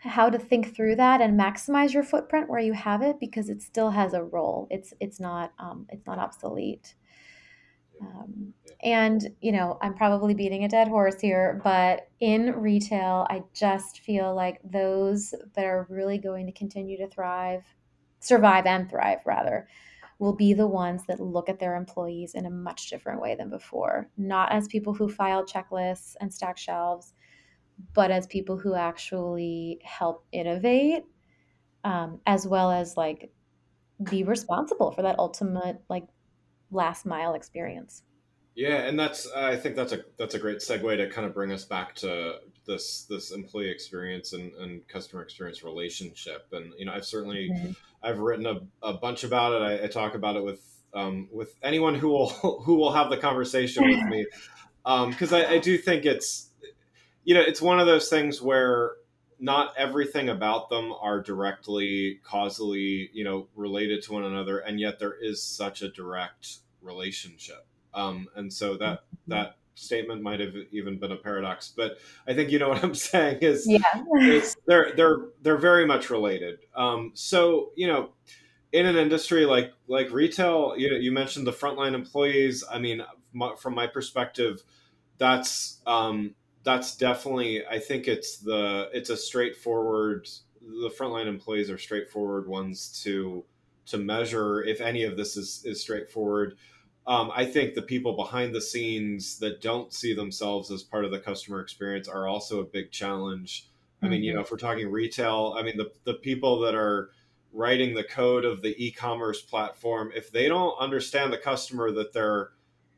how 0.00 0.28
to 0.28 0.38
think 0.38 0.74
through 0.74 0.96
that 0.96 1.20
and 1.20 1.38
maximize 1.38 1.94
your 1.94 2.02
footprint 2.02 2.50
where 2.50 2.60
you 2.60 2.72
have 2.72 3.02
it 3.02 3.20
because 3.20 3.48
it 3.48 3.62
still 3.62 3.90
has 3.90 4.14
a 4.14 4.22
role. 4.22 4.66
It's 4.70 4.92
it's 5.00 5.20
not 5.20 5.52
um, 5.58 5.86
it's 5.90 6.06
not 6.06 6.18
obsolete. 6.18 6.94
Um, 8.00 8.52
and, 8.82 9.28
you 9.40 9.52
know, 9.52 9.78
I'm 9.80 9.94
probably 9.94 10.34
beating 10.34 10.64
a 10.64 10.68
dead 10.68 10.88
horse 10.88 11.20
here, 11.20 11.60
but 11.62 12.08
in 12.20 12.52
retail, 12.60 13.26
I 13.30 13.44
just 13.54 14.00
feel 14.00 14.34
like 14.34 14.60
those 14.64 15.34
that 15.54 15.64
are 15.64 15.86
really 15.88 16.18
going 16.18 16.46
to 16.46 16.52
continue 16.52 16.96
to 16.98 17.08
thrive, 17.08 17.64
survive 18.20 18.66
and 18.66 18.90
thrive 18.90 19.20
rather, 19.24 19.68
will 20.18 20.34
be 20.34 20.52
the 20.52 20.66
ones 20.66 21.04
that 21.06 21.20
look 21.20 21.48
at 21.48 21.60
their 21.60 21.76
employees 21.76 22.34
in 22.34 22.46
a 22.46 22.50
much 22.50 22.90
different 22.90 23.20
way 23.20 23.34
than 23.34 23.50
before. 23.50 24.08
Not 24.16 24.52
as 24.52 24.66
people 24.68 24.94
who 24.94 25.08
file 25.08 25.44
checklists 25.44 26.14
and 26.20 26.32
stack 26.32 26.58
shelves, 26.58 27.12
but 27.94 28.10
as 28.10 28.26
people 28.26 28.56
who 28.56 28.74
actually 28.74 29.80
help 29.84 30.24
innovate, 30.32 31.04
um, 31.84 32.20
as 32.26 32.46
well 32.46 32.70
as 32.70 32.96
like 32.96 33.30
be 34.02 34.24
responsible 34.24 34.90
for 34.90 35.02
that 35.02 35.18
ultimate 35.18 35.80
like 35.88 36.06
last 36.70 37.06
mile 37.06 37.34
experience. 37.34 38.02
Yeah, 38.54 38.82
and 38.82 38.98
that's 38.98 39.30
I 39.32 39.56
think 39.56 39.76
that's 39.76 39.92
a 39.92 40.04
that's 40.18 40.34
a 40.34 40.38
great 40.38 40.58
segue 40.58 40.96
to 40.96 41.08
kind 41.08 41.26
of 41.26 41.32
bring 41.32 41.52
us 41.52 41.64
back 41.64 41.94
to 41.96 42.36
this 42.66 43.04
this 43.04 43.30
employee 43.30 43.70
experience 43.70 44.34
and, 44.34 44.52
and 44.54 44.86
customer 44.88 45.22
experience 45.22 45.64
relationship. 45.64 46.46
And 46.52 46.72
you 46.78 46.84
know, 46.84 46.92
I've 46.92 47.06
certainly 47.06 47.50
mm-hmm. 47.50 47.72
I've 48.02 48.18
written 48.18 48.46
a, 48.46 48.60
a 48.82 48.92
bunch 48.92 49.24
about 49.24 49.54
it. 49.54 49.62
I, 49.62 49.84
I 49.84 49.86
talk 49.88 50.14
about 50.14 50.36
it 50.36 50.44
with 50.44 50.60
um, 50.94 51.28
with 51.32 51.54
anyone 51.62 51.94
who 51.94 52.08
will 52.08 52.28
who 52.64 52.74
will 52.74 52.92
have 52.92 53.10
the 53.10 53.16
conversation 53.16 53.88
with 53.88 54.04
me 54.04 54.26
because 54.84 55.32
um, 55.32 55.40
I, 55.40 55.54
I 55.54 55.58
do 55.58 55.78
think 55.78 56.04
it's 56.04 56.50
you 57.24 57.34
know 57.34 57.40
it's 57.40 57.62
one 57.62 57.80
of 57.80 57.86
those 57.86 58.08
things 58.08 58.42
where 58.42 58.92
not 59.38 59.74
everything 59.76 60.28
about 60.28 60.68
them 60.68 60.92
are 61.00 61.20
directly 61.20 62.20
causally 62.22 63.10
you 63.12 63.24
know 63.24 63.48
related 63.56 64.02
to 64.02 64.12
one 64.12 64.24
another 64.24 64.58
and 64.58 64.78
yet 64.78 64.98
there 64.98 65.14
is 65.20 65.42
such 65.42 65.82
a 65.82 65.88
direct 65.88 66.58
relationship 66.80 67.66
um, 67.94 68.26
and 68.36 68.52
so 68.52 68.76
that 68.76 69.00
mm-hmm. 69.00 69.32
that 69.32 69.56
statement 69.74 70.22
might 70.22 70.38
have 70.38 70.54
even 70.70 70.98
been 70.98 71.12
a 71.12 71.16
paradox 71.16 71.72
but 71.74 71.98
i 72.28 72.34
think 72.34 72.50
you 72.50 72.58
know 72.58 72.68
what 72.70 72.82
i'm 72.84 72.94
saying 72.94 73.38
is, 73.40 73.66
yeah. 73.66 73.80
is 74.20 74.56
they're 74.66 74.92
they're 74.96 75.28
they're 75.42 75.58
very 75.58 75.86
much 75.86 76.10
related 76.10 76.58
um, 76.74 77.10
so 77.14 77.70
you 77.76 77.86
know 77.86 78.10
in 78.72 78.86
an 78.86 78.96
industry 78.96 79.44
like 79.44 79.72
like 79.86 80.10
retail 80.10 80.74
you 80.76 80.90
know 80.90 80.96
you 80.96 81.12
mentioned 81.12 81.46
the 81.46 81.52
frontline 81.52 81.94
employees 81.94 82.64
i 82.70 82.78
mean 82.78 83.02
from 83.58 83.74
my 83.74 83.86
perspective 83.86 84.62
that's 85.18 85.80
um, 85.86 86.34
that's 86.64 86.96
definitely 86.96 87.64
i 87.66 87.78
think 87.78 88.08
it's 88.08 88.38
the 88.38 88.88
it's 88.92 89.10
a 89.10 89.16
straightforward 89.16 90.28
the 90.60 90.90
frontline 90.90 91.26
employees 91.26 91.70
are 91.70 91.78
straightforward 91.78 92.46
ones 92.46 93.02
to 93.02 93.44
to 93.86 93.98
measure 93.98 94.62
if 94.62 94.80
any 94.80 95.02
of 95.04 95.16
this 95.16 95.36
is 95.36 95.62
is 95.64 95.80
straightforward 95.80 96.56
um, 97.06 97.32
I 97.34 97.44
think 97.44 97.74
the 97.74 97.82
people 97.82 98.14
behind 98.14 98.54
the 98.54 98.60
scenes 98.60 99.38
that 99.40 99.60
don't 99.60 99.92
see 99.92 100.14
themselves 100.14 100.70
as 100.70 100.82
part 100.82 101.04
of 101.04 101.10
the 101.10 101.18
customer 101.18 101.60
experience 101.60 102.08
are 102.08 102.28
also 102.28 102.60
a 102.60 102.64
big 102.64 102.90
challenge. 102.90 103.68
I 104.02 104.08
mean, 104.08 104.22
you 104.22 104.30
mm-hmm. 104.30 104.36
know, 104.36 104.42
if 104.42 104.50
we're 104.50 104.58
talking 104.58 104.90
retail, 104.90 105.54
I 105.56 105.62
mean, 105.62 105.76
the, 105.76 105.92
the 106.04 106.14
people 106.14 106.60
that 106.60 106.74
are 106.74 107.10
writing 107.52 107.94
the 107.94 108.04
code 108.04 108.44
of 108.44 108.62
the 108.62 108.74
e-commerce 108.82 109.42
platform 109.42 110.10
if 110.14 110.30
they 110.32 110.48
don't 110.48 110.74
understand 110.78 111.32
the 111.32 111.38
customer 111.38 111.90
that 111.92 112.12
they're 112.12 112.50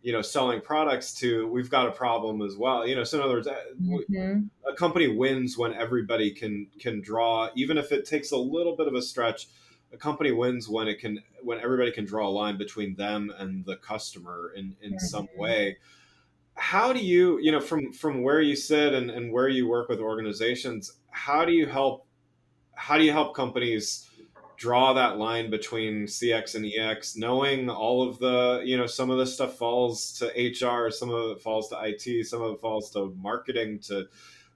you 0.03 0.13
know 0.13 0.23
selling 0.23 0.61
products 0.61 1.13
to 1.13 1.49
we've 1.49 1.71
got 1.71 1.89
a 1.89 1.91
problem 1.91 2.41
as 2.41 2.57
well 2.57 2.87
you 2.87 2.95
know 2.95 3.05
so 3.05 3.19
in 3.19 3.25
other 3.25 3.35
words 3.35 3.49
uh, 3.49 3.57
mm-hmm. 3.81 4.43
a 4.71 4.77
company 4.77 5.09
wins 5.09 5.59
when 5.59 5.75
everybody 5.75 6.31
can 6.31 6.69
can 6.79 7.01
draw 7.01 7.49
even 7.57 7.77
if 7.77 7.91
it 7.91 8.05
takes 8.05 8.31
a 8.31 8.37
little 8.37 8.77
bit 8.77 8.87
of 8.87 8.95
a 8.95 9.03
stretch 9.03 9.49
a 9.95 9.99
company 9.99 10.33
wins 10.33 10.69
when 10.69 10.89
it 10.89 10.99
can 10.99 11.23
when 11.43 11.59
everybody 11.61 11.91
can 11.91 12.05
draw 12.05 12.29
a 12.29 12.31
line 12.31 12.59
between 12.59 12.95
them 12.97 13.33
and 13.39 13.65
the 13.65 13.77
customer 13.77 14.53
in 14.57 14.77
in 14.83 14.99
some 14.99 15.29
way. 15.37 15.79
How 16.55 16.93
do 16.93 17.01
you 17.01 17.39
you 17.41 17.53
know 17.53 17.61
from 17.61 17.93
from 17.93 18.23
where 18.23 18.41
you 18.41 18.57
sit 18.57 18.93
and, 18.93 19.11
and 19.11 19.33
where 19.33 19.49
you 19.49 19.69
work 19.69 19.89
with 19.89 20.01
organizations 20.01 20.93
how 21.11 21.45
do 21.45 21.53
you 21.53 21.67
help 21.67 22.07
how 22.75 22.99
do 22.99 23.05
you 23.05 23.13
help 23.13 23.35
companies 23.35 24.09
draw 24.57 24.93
that 24.93 25.17
line 25.17 25.51
between 25.51 26.05
cx 26.07 26.55
and 26.55 26.67
ex 26.77 27.17
knowing 27.17 27.69
all 27.69 28.09
of 28.09 28.19
the 28.19 28.63
you 28.65 28.77
know 28.77 28.87
some 28.87 29.11
of 29.11 29.19
this 29.19 29.35
stuff 29.35 29.57
falls 29.57 30.13
to 30.13 30.27
hr 30.27 30.91
some 30.91 31.11
of 31.11 31.31
it 31.31 31.41
falls 31.41 31.69
to 31.69 31.77
it 31.85 32.25
some 32.25 32.41
of 32.43 32.55
it 32.55 32.61
falls 32.61 32.91
to 32.91 33.15
marketing 33.21 33.79
to 33.81 34.07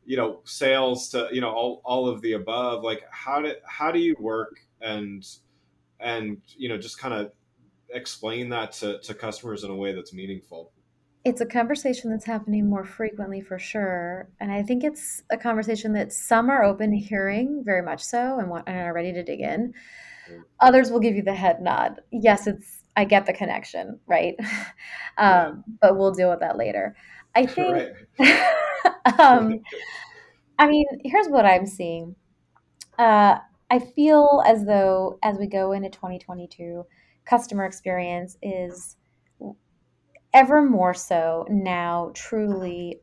you 0.08 0.16
know 0.16 0.40
sales 0.44 1.10
to 1.10 1.28
you 1.30 1.40
know 1.42 1.50
all, 1.50 1.82
all 1.84 2.08
of 2.08 2.22
the 2.22 2.32
above? 2.32 2.82
Like 2.82 3.02
how 3.10 3.42
do 3.42 3.52
how 3.64 3.92
do 3.92 4.00
you 4.00 4.16
work 4.18 4.66
and 4.80 5.26
and 6.00 6.40
you 6.56 6.68
know 6.68 6.78
just 6.78 6.98
kind 6.98 7.14
of 7.14 7.32
explain 7.90 8.48
that 8.50 8.72
to, 8.72 8.98
to 9.00 9.14
customers 9.14 9.64
in 9.64 9.70
a 9.70 9.74
way 9.74 9.94
that's 9.94 10.12
meaningful 10.12 10.70
it's 11.24 11.40
a 11.40 11.46
conversation 11.46 12.10
that's 12.10 12.24
happening 12.24 12.68
more 12.68 12.84
frequently 12.84 13.40
for 13.40 13.58
sure. 13.58 14.28
And 14.40 14.50
I 14.50 14.62
think 14.62 14.84
it's 14.84 15.22
a 15.30 15.36
conversation 15.36 15.92
that 15.92 16.12
some 16.12 16.48
are 16.48 16.64
open 16.64 16.90
to 16.92 16.96
hearing 16.96 17.62
very 17.64 17.82
much 17.82 18.02
so 18.02 18.38
and, 18.38 18.48
want, 18.48 18.64
and 18.66 18.78
are 18.78 18.94
ready 18.94 19.12
to 19.12 19.22
dig 19.22 19.40
in. 19.40 19.74
Mm. 20.30 20.42
Others 20.60 20.90
will 20.90 21.00
give 21.00 21.16
you 21.16 21.22
the 21.22 21.34
head 21.34 21.60
nod. 21.60 22.00
Yes, 22.10 22.46
it's 22.46 22.82
I 22.96 23.04
get 23.04 23.26
the 23.26 23.32
connection, 23.32 24.00
right? 24.06 24.36
um, 25.18 25.64
but 25.80 25.96
we'll 25.96 26.12
deal 26.12 26.30
with 26.30 26.40
that 26.40 26.56
later. 26.56 26.96
I 27.34 27.46
think 27.46 27.92
um, 29.18 29.60
I 30.58 30.66
mean, 30.66 30.86
here's 31.04 31.28
what 31.28 31.44
I'm 31.44 31.66
seeing. 31.66 32.16
Uh, 32.98 33.38
I 33.70 33.78
feel 33.78 34.42
as 34.46 34.64
though 34.64 35.18
as 35.22 35.38
we 35.38 35.46
go 35.46 35.72
into 35.72 35.90
2022, 35.90 36.84
customer 37.26 37.64
experience 37.66 38.36
is 38.42 38.96
ever 40.32 40.62
more 40.62 40.94
so 40.94 41.46
now 41.50 42.10
truly 42.14 43.00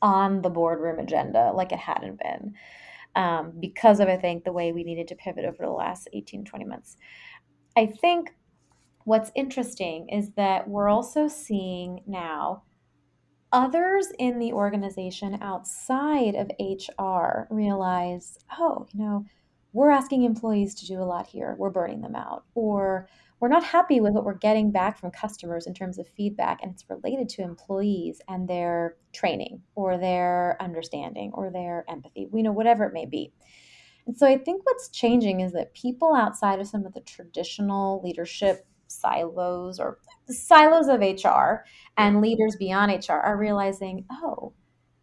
on 0.00 0.42
the 0.42 0.50
boardroom 0.50 0.98
agenda 0.98 1.52
like 1.54 1.72
it 1.72 1.78
hadn't 1.78 2.18
been 2.18 2.54
um, 3.14 3.52
because 3.60 4.00
of 4.00 4.08
i 4.08 4.16
think 4.16 4.42
the 4.42 4.52
way 4.52 4.72
we 4.72 4.84
needed 4.84 5.06
to 5.06 5.14
pivot 5.14 5.44
over 5.44 5.58
the 5.64 5.70
last 5.70 6.08
18 6.12 6.44
20 6.44 6.64
months. 6.64 6.96
I 7.76 7.86
think 7.86 8.34
what's 9.04 9.30
interesting 9.34 10.08
is 10.08 10.30
that 10.36 10.68
we're 10.68 10.88
also 10.88 11.28
seeing 11.28 12.02
now 12.06 12.62
others 13.52 14.08
in 14.18 14.38
the 14.38 14.52
organization 14.52 15.38
outside 15.42 16.34
of 16.34 16.50
hr 16.98 17.46
realize 17.50 18.38
oh 18.58 18.86
you 18.92 19.00
know 19.04 19.24
we're 19.72 19.90
asking 19.90 20.24
employees 20.24 20.74
to 20.76 20.86
do 20.86 21.00
a 21.00 21.04
lot 21.04 21.26
here. 21.26 21.54
We're 21.58 21.70
burning 21.70 22.02
them 22.02 22.14
out. 22.14 22.44
Or 22.54 23.08
we're 23.42 23.48
not 23.48 23.64
happy 23.64 24.00
with 24.00 24.12
what 24.12 24.24
we're 24.24 24.34
getting 24.34 24.70
back 24.70 24.98
from 24.98 25.10
customers 25.10 25.66
in 25.66 25.74
terms 25.74 25.98
of 25.98 26.06
feedback 26.06 26.62
and 26.62 26.72
it's 26.72 26.88
related 26.88 27.28
to 27.30 27.42
employees 27.42 28.20
and 28.28 28.48
their 28.48 28.96
training 29.12 29.62
or 29.74 29.98
their 29.98 30.56
understanding 30.60 31.32
or 31.34 31.50
their 31.50 31.84
empathy 31.88 32.28
we 32.30 32.40
know 32.40 32.52
whatever 32.52 32.84
it 32.84 32.92
may 32.92 33.04
be. 33.04 33.32
And 34.06 34.16
so 34.16 34.28
i 34.28 34.38
think 34.38 34.62
what's 34.64 34.88
changing 34.90 35.40
is 35.40 35.52
that 35.52 35.74
people 35.74 36.14
outside 36.14 36.60
of 36.60 36.68
some 36.68 36.86
of 36.86 36.94
the 36.94 37.00
traditional 37.00 38.00
leadership 38.04 38.64
silos 38.86 39.80
or 39.80 39.98
silos 40.28 40.86
of 40.86 41.00
hr 41.00 41.64
and 41.96 42.20
leaders 42.20 42.54
beyond 42.58 42.92
hr 43.08 43.12
are 43.12 43.36
realizing 43.36 44.04
oh 44.10 44.52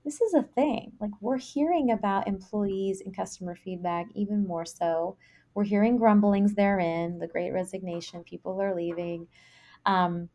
this 0.09 0.21
is 0.21 0.33
a 0.33 0.43
thing 0.43 0.91
like 0.99 1.11
we're 1.21 1.37
hearing 1.37 1.91
about 1.91 2.27
employees 2.27 3.01
and 3.05 3.15
customer 3.15 3.55
feedback 3.55 4.07
even 4.15 4.45
more 4.45 4.65
so 4.65 5.15
we're 5.53 5.63
hearing 5.63 5.97
grumblings 5.97 6.53
therein, 6.53 7.19
the 7.19 7.27
great 7.27 7.51
resignation, 7.51 8.23
people 8.23 8.61
are 8.61 8.75
leaving. 8.75 9.27
Um, 9.85 10.29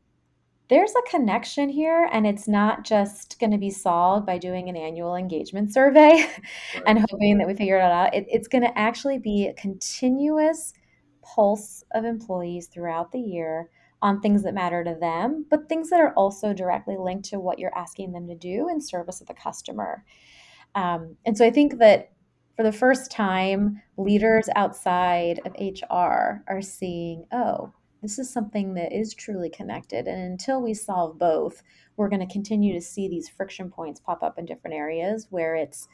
there's 0.69 0.93
a 0.93 1.11
connection 1.11 1.69
here, 1.69 2.09
and 2.11 2.27
it's 2.27 2.49
not 2.49 2.85
just 2.85 3.39
going 3.39 3.53
to 3.53 3.59
be 3.59 3.71
solved 3.71 4.27
by 4.27 4.39
doing 4.39 4.69
an 4.69 4.77
annual 4.77 5.15
engagement 5.15 5.73
survey 5.73 6.27
and 6.87 6.99
hoping 6.99 7.39
that 7.39 7.47
we 7.47 7.55
figure 7.55 7.77
it 7.77 7.83
out. 7.83 8.15
It, 8.15 8.27
it's 8.29 8.49
going 8.49 8.65
to 8.65 8.79
actually 8.79 9.19
be 9.19 9.47
a 9.47 9.55
continuous 9.55 10.73
pulse 11.23 11.85
of 11.93 12.05
employees 12.05 12.67
throughout 12.67 13.13
the 13.13 13.21
year 13.21 13.71
on 14.05 14.21
things 14.21 14.43
that 14.43 14.53
matter 14.53 14.85
to 14.85 14.95
them, 15.01 15.47
but 15.49 15.67
things 15.67 15.89
that 15.89 15.99
are 15.99 16.13
also 16.13 16.53
directly 16.53 16.95
linked 16.99 17.25
to 17.25 17.41
what 17.41 17.59
you're 17.59 17.77
asking 17.77 18.13
them 18.13 18.29
to 18.29 18.35
do 18.35 18.69
in 18.69 18.79
service 18.79 19.23
of 19.23 19.27
the 19.27 19.35
customer. 19.35 20.05
Um, 20.75 21.17
and 21.25 21.37
so 21.39 21.47
I 21.47 21.51
think 21.51 21.79
that 21.79 22.13
for 22.55 22.63
the 22.63 22.71
first 22.71 23.11
time, 23.11 23.81
leaders 23.97 24.51
outside 24.57 25.41
of 25.47 25.57
HR 25.59 26.45
are 26.47 26.61
seeing, 26.61 27.25
oh, 27.33 27.73
this 28.03 28.19
is 28.19 28.31
something 28.31 28.75
that 28.75 28.93
is 28.93 29.15
truly 29.15 29.49
connected. 29.49 30.07
And 30.07 30.23
until 30.23 30.61
we 30.61 30.75
solve 30.75 31.19
both, 31.19 31.63
we're 31.97 32.11
going 32.11 32.27
to 32.27 32.31
continue 32.31 32.75
to 32.75 32.83
see 32.83 33.09
these 33.09 33.31
friction 33.31 33.71
points 33.71 34.01
pop 34.01 34.23
up 34.23 34.39
in 34.39 34.45
different 34.45 34.77
areas 34.77 35.29
where 35.31 35.57
it's 35.57 35.89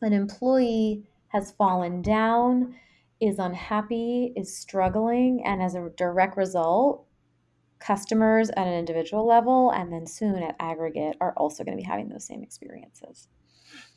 an 0.00 0.14
employee 0.14 1.02
has 1.28 1.50
fallen 1.50 2.00
down, 2.00 2.74
is 3.20 3.38
unhappy, 3.38 4.32
is 4.34 4.56
struggling, 4.56 5.42
and 5.44 5.62
as 5.62 5.74
a 5.74 5.90
direct 5.98 6.38
result, 6.38 7.04
customers 7.78 8.50
at 8.50 8.66
an 8.66 8.74
individual 8.74 9.26
level 9.26 9.70
and 9.70 9.92
then 9.92 10.06
soon 10.06 10.42
at 10.42 10.56
aggregate 10.60 11.16
are 11.20 11.32
also 11.36 11.64
going 11.64 11.76
to 11.76 11.82
be 11.82 11.88
having 11.88 12.08
those 12.08 12.24
same 12.24 12.42
experiences. 12.42 13.28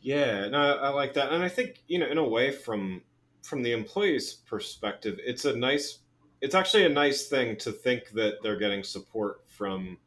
Yeah, 0.01 0.47
no, 0.49 0.77
I 0.77 0.89
like 0.89 1.13
that, 1.13 1.31
and 1.31 1.43
I 1.43 1.49
think 1.49 1.83
you 1.87 1.99
know, 1.99 2.07
in 2.07 2.17
a 2.17 2.27
way, 2.27 2.51
from 2.51 3.03
from 3.43 3.63
the 3.63 3.71
employee's 3.71 4.33
perspective, 4.33 5.17
it's 5.23 5.45
a 5.45 5.55
nice, 5.55 5.99
it's 6.41 6.55
actually 6.55 6.85
a 6.85 6.89
nice 6.89 7.27
thing 7.27 7.57
to 7.57 7.71
think 7.71 8.09
that 8.11 8.35
they're 8.43 8.57
getting 8.57 8.83
support 8.83 9.41
from 9.47 9.97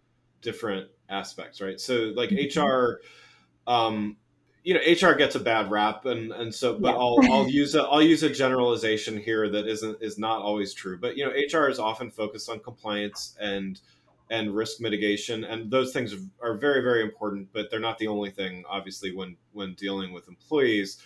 different 0.40 0.88
aspects, 1.08 1.60
right? 1.60 1.80
So, 1.80 2.12
like 2.14 2.30
mm-hmm. 2.30 2.60
HR, 2.60 3.00
um, 3.66 4.16
you 4.64 4.72
know, 4.72 4.80
HR 4.80 5.14
gets 5.14 5.34
a 5.34 5.40
bad 5.40 5.70
rap, 5.70 6.06
and 6.06 6.32
and 6.32 6.52
so, 6.52 6.78
but 6.78 6.94
yeah. 6.94 6.98
I'll 6.98 7.18
I'll 7.30 7.48
use 7.62 7.74
a 7.74 7.82
I'll 7.82 8.02
use 8.02 8.22
a 8.22 8.30
generalization 8.30 9.18
here 9.18 9.48
that 9.50 9.68
isn't 9.68 10.02
is 10.02 10.18
not 10.18 10.40
always 10.40 10.74
true, 10.74 10.98
but 10.98 11.16
you 11.16 11.24
know, 11.24 11.30
HR 11.30 11.68
is 11.68 11.78
often 11.78 12.10
focused 12.10 12.48
on 12.48 12.60
compliance 12.60 13.36
and 13.38 13.80
and 14.30 14.54
risk 14.54 14.80
mitigation 14.80 15.44
and 15.44 15.70
those 15.70 15.92
things 15.92 16.14
are 16.40 16.54
very 16.56 16.82
very 16.82 17.02
important 17.02 17.46
but 17.52 17.70
they're 17.70 17.78
not 17.78 17.98
the 17.98 18.06
only 18.06 18.30
thing 18.30 18.64
obviously 18.68 19.14
when 19.14 19.36
when 19.52 19.74
dealing 19.74 20.12
with 20.12 20.28
employees 20.28 20.98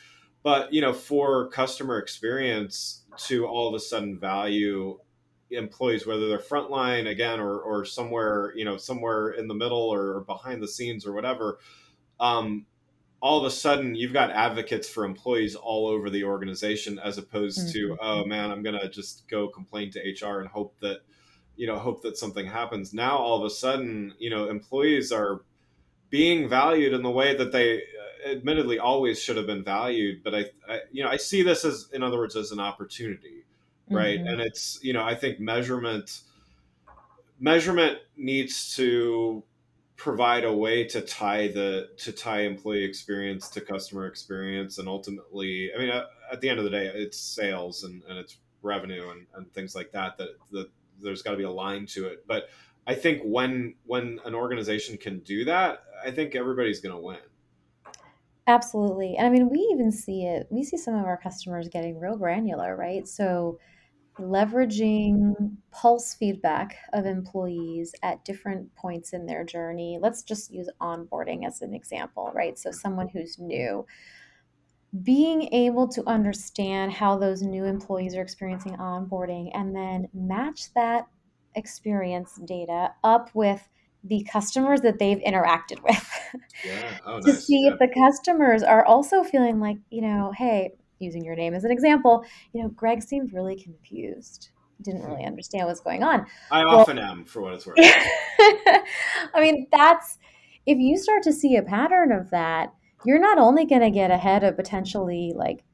but 0.45 0.73
you 0.73 0.81
know 0.81 0.93
for 0.93 1.49
customer 1.49 1.99
experience 1.99 3.03
to 3.17 3.45
all 3.45 3.69
of 3.69 3.75
a 3.75 3.81
sudden 3.81 4.17
value 4.17 4.97
employees 5.51 6.07
whether 6.07 6.29
they're 6.29 6.39
frontline 6.39 7.11
again 7.11 7.41
or 7.41 7.59
or 7.59 7.85
somewhere 7.85 8.53
you 8.55 8.65
know 8.65 8.77
somewhere 8.77 9.31
in 9.31 9.49
the 9.49 9.55
middle 9.55 9.93
or 9.93 10.21
behind 10.21 10.63
the 10.63 10.69
scenes 10.69 11.05
or 11.05 11.13
whatever 11.13 11.59
um, 12.21 12.67
all 13.21 13.39
of 13.39 13.45
a 13.45 13.51
sudden 13.51 13.95
you've 13.95 14.13
got 14.13 14.31
advocates 14.31 14.89
for 14.89 15.05
employees 15.05 15.55
all 15.55 15.87
over 15.87 16.11
the 16.11 16.25
organization 16.25 16.99
as 17.01 17.19
opposed 17.19 17.61
mm-hmm. 17.61 17.73
to 17.73 17.97
oh 18.01 18.25
man 18.25 18.51
i'm 18.51 18.63
going 18.63 18.79
to 18.79 18.89
just 18.89 19.29
go 19.29 19.49
complain 19.49 19.91
to 19.91 20.01
hr 20.01 20.41
and 20.41 20.49
hope 20.49 20.75
that 20.81 21.01
you 21.57 21.67
know 21.67 21.79
hope 21.79 22.03
that 22.03 22.17
something 22.17 22.47
happens 22.47 22.95
now 22.95 23.17
all 23.17 23.39
of 23.39 23.45
a 23.45 23.51
sudden 23.51 24.15
you 24.19 24.31
know 24.31 24.49
employees 24.49 25.11
are 25.11 25.43
being 26.11 26.49
valued 26.49 26.95
in 26.95 27.03
the 27.03 27.11
way 27.11 27.37
that 27.37 27.53
they 27.53 27.77
uh, 27.77 28.31
admittedly 28.31 28.79
always 28.79 29.21
should 29.21 29.37
have 29.37 29.47
been 29.47 29.65
valued 29.65 30.23
but 30.23 30.35
I, 30.35 30.45
I, 30.69 30.81
you 30.93 31.03
know 31.03 31.11
i 31.11 31.17
see 31.17 31.43
this 31.43 31.65
as 31.65 31.89
in 31.93 32.03
other 32.03 32.19
words 32.19 32.37
as 32.37 32.53
an 32.53 32.61
opportunity 32.61 33.45
right 33.91 34.19
mm-hmm. 34.19 34.29
and 34.29 34.41
it's 34.41 34.79
you 34.83 34.93
know 34.93 35.03
i 35.03 35.15
think 35.15 35.41
measurement 35.41 36.21
measurement 37.41 37.99
needs 38.17 38.75
to 38.77 39.43
provide 39.99 40.45
a 40.45 40.53
way 40.53 40.85
to 40.85 41.03
tie 41.03 41.49
the 41.49 41.91
to 41.99 42.13
tie 42.13 42.41
employee 42.41 42.85
experience 42.85 43.49
to 43.49 43.61
customer 43.61 44.07
experience 44.07 44.79
and 44.79 44.89
ultimately 44.89 45.71
i 45.75 45.79
mean 45.79 45.91
at, 45.91 46.41
the 46.41 46.49
end 46.49 46.59
of 46.59 46.65
the 46.65 46.71
day 46.71 46.87
it's 46.87 47.19
sales 47.19 47.83
and, 47.83 48.03
and 48.09 48.17
it's 48.17 48.39
revenue 48.63 49.11
and, 49.11 49.27
and 49.35 49.53
things 49.53 49.75
like 49.75 49.91
that 49.93 50.17
that 50.17 50.29
that 50.53 50.71
there's 51.01 51.23
got 51.23 51.33
to 51.33 51.37
be 51.37 51.45
a 51.45 51.51
line 51.51 51.87
to 51.87 52.07
it. 52.07 52.25
But 52.27 52.49
I 52.87 52.95
think 52.95 53.23
when 53.25 53.75
when 53.85 54.21
an 54.25 54.35
organization 54.35 54.97
can 54.97 55.21
do 55.21 55.45
that, 55.45 55.85
I 56.05 56.11
think 56.11 56.35
everybody's 56.35 56.81
going 56.81 56.95
to 56.95 57.01
win. 57.01 57.19
Absolutely. 58.47 59.17
And 59.17 59.27
I 59.27 59.31
mean, 59.31 59.51
we 59.51 59.59
even 59.73 59.93
see 59.93 60.25
it. 60.25 60.47
We 60.51 60.65
see 60.65 60.79
some 60.79 60.95
of 60.95 61.05
our 61.05 61.19
customers 61.19 61.69
getting 61.69 62.01
real 62.01 62.17
granular, 62.17 62.77
right? 62.77 63.07
So 63.07 63.59
leveraging 64.19 65.57
pulse 65.71 66.15
feedback 66.15 66.77
of 66.93 67.07
employees 67.07 67.95
at 68.03 68.25
different 68.25 68.75
points 68.75 69.13
in 69.13 69.27
their 69.27 69.45
journey. 69.45 69.99
Let's 70.01 70.23
just 70.23 70.53
use 70.53 70.69
onboarding 70.81 71.47
as 71.47 71.63
an 71.63 71.75
example, 71.75 72.31
right? 72.35 72.59
So 72.59 72.71
someone 72.71 73.09
who's 73.09 73.39
new 73.39 73.87
being 75.03 75.53
able 75.53 75.87
to 75.87 76.03
understand 76.07 76.93
how 76.93 77.19
those 77.19 77.43
new 77.43 77.65
employees 77.65 78.15
are 78.15 78.23
experiencing 78.23 78.75
onboarding 78.77 79.51
and 79.55 79.77
then 79.77 80.09
match 80.15 80.73
that 80.75 81.07
experience 81.55 82.39
data 82.47 82.91
up 83.05 83.31
with 83.35 83.69
the 84.05 84.27
customers 84.31 84.81
that 84.81 84.99
they've 84.99 85.19
interacted 85.19 85.83
with 85.83 86.11
yeah. 86.65 86.99
oh, 87.05 87.21
to 87.25 87.33
nice. 87.33 87.45
see 87.45 87.65
yeah. 87.65 87.73
if 87.73 87.79
the 87.79 87.89
customers 87.89 88.63
are 88.63 88.85
also 88.85 89.23
feeling 89.23 89.61
like 89.61 89.77
you 89.91 90.01
know 90.01 90.33
hey 90.37 90.73
using 90.99 91.25
your 91.25 91.37
name 91.37 91.55
as 91.55 91.65
an 91.65 91.71
example 91.71 92.25
you 92.53 92.63
know 92.63 92.69
greg 92.71 93.03
seemed 93.03 93.33
really 93.33 93.57
confused 93.57 94.51
didn't 94.83 95.03
really 95.03 95.25
understand 95.25 95.67
what's 95.67 95.81
going 95.81 96.03
on 96.03 96.25
i 96.51 96.65
well, 96.65 96.81
often 96.81 96.99
am 96.99 97.25
for 97.25 97.43
what 97.43 97.55
it's 97.55 97.67
worth 97.67 97.77
i 97.81 98.83
mean 99.37 99.67
that's 99.73 100.19
if 100.67 100.79
you 100.79 100.97
start 100.97 101.23
to 101.23 101.33
see 101.33 101.57
a 101.57 101.63
pattern 101.63 102.13
of 102.13 102.31
that 102.31 102.73
you're 103.05 103.21
not 103.21 103.39
only 103.39 103.65
going 103.65 103.81
to 103.81 103.91
get 103.91 104.11
ahead 104.11 104.45
of 104.45 104.57
potentially 104.57 105.33
like 105.35 105.65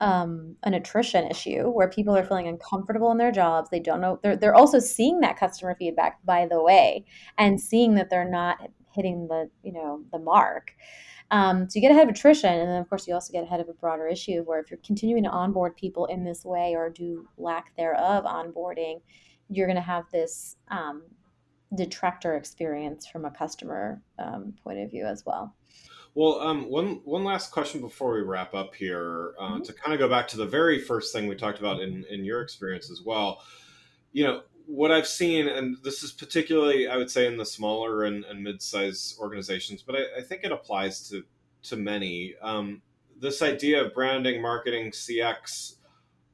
um, 0.00 0.56
an 0.62 0.74
attrition 0.74 1.26
issue 1.30 1.68
where 1.70 1.88
people 1.88 2.16
are 2.16 2.24
feeling 2.24 2.48
uncomfortable 2.48 3.10
in 3.12 3.18
their 3.18 3.32
jobs. 3.32 3.68
They 3.70 3.80
don't 3.80 4.00
know. 4.00 4.18
They're, 4.22 4.36
they're 4.36 4.54
also 4.54 4.78
seeing 4.78 5.20
that 5.20 5.38
customer 5.38 5.76
feedback, 5.78 6.24
by 6.24 6.46
the 6.46 6.62
way, 6.62 7.04
and 7.36 7.60
seeing 7.60 7.94
that 7.96 8.08
they're 8.08 8.28
not 8.28 8.58
hitting 8.92 9.28
the 9.28 9.50
you 9.62 9.72
know 9.72 10.02
the 10.10 10.18
mark. 10.18 10.72
Um, 11.30 11.70
so 11.70 11.76
you 11.76 11.80
get 11.80 11.92
ahead 11.92 12.08
of 12.08 12.14
attrition, 12.14 12.52
and 12.52 12.68
then 12.68 12.80
of 12.80 12.88
course 12.88 13.06
you 13.06 13.14
also 13.14 13.32
get 13.32 13.44
ahead 13.44 13.60
of 13.60 13.68
a 13.68 13.72
broader 13.74 14.06
issue 14.08 14.42
where 14.42 14.58
if 14.58 14.70
you're 14.70 14.80
continuing 14.84 15.22
to 15.24 15.30
onboard 15.30 15.76
people 15.76 16.06
in 16.06 16.24
this 16.24 16.44
way 16.44 16.74
or 16.74 16.90
do 16.90 17.28
lack 17.38 17.76
thereof 17.76 18.24
onboarding, 18.24 19.00
you're 19.48 19.66
going 19.66 19.76
to 19.76 19.82
have 19.82 20.04
this 20.12 20.56
um, 20.68 21.02
detractor 21.76 22.36
experience 22.36 23.06
from 23.06 23.24
a 23.24 23.30
customer 23.30 24.02
um, 24.18 24.54
point 24.64 24.80
of 24.80 24.90
view 24.90 25.06
as 25.06 25.24
well. 25.24 25.54
Well, 26.14 26.40
um, 26.40 26.68
one 26.68 27.00
one 27.04 27.22
last 27.22 27.52
question 27.52 27.80
before 27.80 28.14
we 28.14 28.22
wrap 28.22 28.52
up 28.52 28.74
here, 28.74 29.34
uh, 29.38 29.44
mm-hmm. 29.44 29.62
to 29.62 29.72
kind 29.72 29.94
of 29.94 30.00
go 30.00 30.08
back 30.08 30.26
to 30.28 30.36
the 30.36 30.46
very 30.46 30.80
first 30.80 31.12
thing 31.12 31.28
we 31.28 31.36
talked 31.36 31.60
about 31.60 31.80
in 31.80 32.04
in 32.10 32.24
your 32.24 32.42
experience 32.42 32.90
as 32.90 33.02
well. 33.04 33.42
You 34.12 34.24
know 34.24 34.42
what 34.70 34.92
I've 34.92 35.06
seen, 35.06 35.48
and 35.48 35.76
this 35.82 36.02
is 36.02 36.12
particularly, 36.12 36.86
I 36.86 36.96
would 36.96 37.10
say, 37.10 37.26
in 37.26 37.36
the 37.36 37.44
smaller 37.44 38.04
and, 38.04 38.24
and 38.24 38.42
mid-sized 38.42 39.18
organizations, 39.18 39.82
but 39.82 39.96
I, 39.96 40.18
I, 40.18 40.22
think 40.22 40.44
it 40.44 40.52
applies 40.52 41.08
to 41.08 41.24
to 41.64 41.76
many. 41.76 42.34
Um, 42.40 42.80
this 43.18 43.42
idea 43.42 43.84
of 43.84 43.92
branding, 43.92 44.40
marketing, 44.40 44.92
CX, 44.92 45.74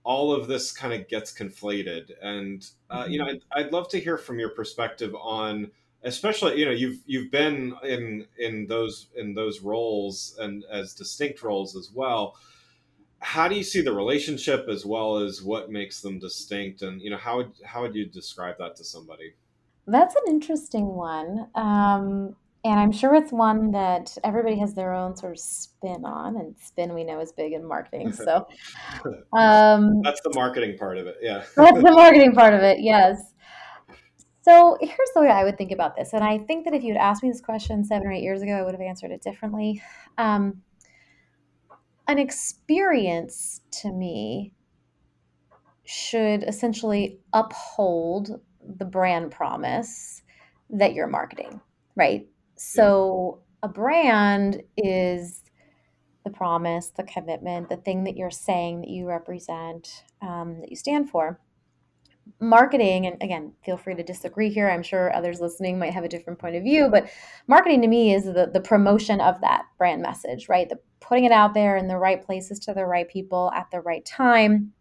all 0.05 0.33
of 0.33 0.46
this 0.46 0.70
kind 0.70 0.92
of 0.92 1.09
gets 1.09 1.33
conflated, 1.33 2.11
and 2.22 2.68
uh, 2.90 3.07
you 3.09 3.18
know, 3.18 3.25
mm-hmm. 3.25 3.38
I'd, 3.59 3.66
I'd 3.66 3.72
love 3.72 3.88
to 3.88 4.01
hear 4.01 4.18
from 4.18 4.38
your 4.38 4.51
perspective 4.51 5.14
on 5.14 5.70
especially 6.03 6.59
you 6.59 6.64
know 6.64 6.70
you've 6.70 7.01
you've 7.07 7.31
been 7.31 7.75
in 7.83 8.27
in 8.38 8.66
those 8.66 9.09
in 9.16 9.35
those 9.35 9.61
roles 9.61 10.37
and 10.38 10.64
as 10.70 10.94
distinct 10.94 11.42
roles 11.42 11.75
as 11.75 11.90
well 11.92 12.37
how 13.20 13.48
do 13.48 13.55
you 13.55 13.62
see 13.62 13.81
the 13.81 13.92
relationship 13.92 14.66
as 14.68 14.85
well 14.85 15.18
as 15.18 15.42
what 15.42 15.70
makes 15.70 16.00
them 16.00 16.18
distinct 16.18 16.83
and 16.83 17.00
you 17.00 17.11
know 17.11 17.16
how 17.16 17.38
would 17.38 17.52
how 17.64 17.83
would 17.83 17.94
you 17.94 18.07
describe 18.07 18.57
that 18.59 18.76
to 18.76 18.85
somebody 18.85 19.35
that's 19.87 20.14
an 20.14 20.22
interesting 20.29 20.87
one 20.87 21.48
um, 21.55 22.35
and 22.64 22.79
i'm 22.79 22.92
sure 22.92 23.14
it's 23.14 23.33
one 23.33 23.70
that 23.70 24.16
everybody 24.24 24.59
has 24.59 24.74
their 24.74 24.92
own 24.92 25.16
sort 25.16 25.33
of 25.33 25.38
spin 25.38 26.05
on 26.05 26.37
and 26.37 26.55
spin 26.61 26.92
we 26.94 27.05
know 27.05 27.20
is 27.20 27.33
big 27.33 27.52
in 27.52 27.64
marketing 27.64 28.12
so 28.12 28.46
um, 29.37 30.02
that's 30.02 30.20
the 30.22 30.33
marketing 30.35 30.76
part 30.76 30.98
of 30.98 31.07
it 31.07 31.16
yeah 31.22 31.42
that's 31.57 31.83
the 31.83 31.92
marketing 31.92 32.33
part 32.33 32.55
of 32.55 32.61
it 32.61 32.79
yes 32.81 33.33
so 34.42 34.79
here's 34.81 35.11
the 35.12 35.22
way 35.22 35.29
I 35.29 35.42
would 35.42 35.59
think 35.59 35.72
about 35.72 35.96
this. 35.96 36.12
And 36.12 36.22
I 36.22 36.38
think 36.38 36.66
that 36.66 36.72
if 36.72 36.85
you 36.85 36.92
had 36.92 37.02
asked 37.02 37.20
me 37.20 37.29
this 37.29 37.40
question 37.40 37.83
seven 37.85 38.07
or 38.07 38.12
eight 38.12 38.22
years 38.22 38.42
ago, 38.42 38.52
I 38.52 38.62
would 38.62 38.74
have 38.74 38.81
answered 38.81 39.11
it 39.11 39.20
differently. 39.20 39.83
Um, 40.18 40.62
an 42.09 42.19
experience 42.19 43.61
to 43.71 43.92
me 43.92 44.53
should 45.85 46.42
essentially 46.45 47.19
uphold 47.33 48.40
the 48.79 48.85
brand 48.85 49.31
promise 49.31 50.23
that 50.71 50.95
you're 50.95 51.07
marketing, 51.07 51.61
right? 51.95 52.27
So 52.57 53.40
a 53.62 53.69
brand 53.69 54.62
is 54.77 55.42
the 56.25 56.31
promise, 56.31 56.88
the 56.97 57.05
commitment, 57.05 57.69
the 57.69 57.77
thing 57.77 58.05
that 58.05 58.16
you're 58.16 58.31
saying 58.31 58.81
that 58.81 58.90
you 58.90 59.07
represent, 59.07 60.05
um, 60.23 60.61
that 60.61 60.71
you 60.71 60.77
stand 60.77 61.09
for 61.09 61.40
marketing 62.41 63.07
and 63.07 63.23
again 63.23 63.53
feel 63.65 63.77
free 63.77 63.95
to 63.95 64.03
disagree 64.03 64.51
here. 64.51 64.69
I'm 64.69 64.83
sure 64.83 65.15
others 65.15 65.41
listening 65.41 65.79
might 65.79 65.95
have 65.95 66.05
a 66.05 66.09
different 66.09 66.39
point 66.39 66.57
of 66.57 66.62
view 66.62 66.89
but 66.91 67.09
marketing 67.47 67.83
to 67.83 67.89
me 67.89 68.15
is 68.15 68.25
the, 68.25 68.51
the 68.53 68.61
promotion 68.61 69.21
of 69.21 69.41
that 69.41 69.65
brand 69.79 70.03
message 70.03 70.49
right? 70.49 70.69
The 70.69 70.79
putting 71.01 71.25
it 71.25 71.33
out 71.33 71.55
there 71.55 71.77
in 71.77 71.89
the 71.89 71.97
right 71.97 72.25
places 72.25 72.59
to 72.61 72.75
the 72.75 72.85
right 72.85 73.09
people 73.09 73.51
at 73.55 73.71
the 73.71 73.81
right 73.81 74.05
time. 74.05 74.73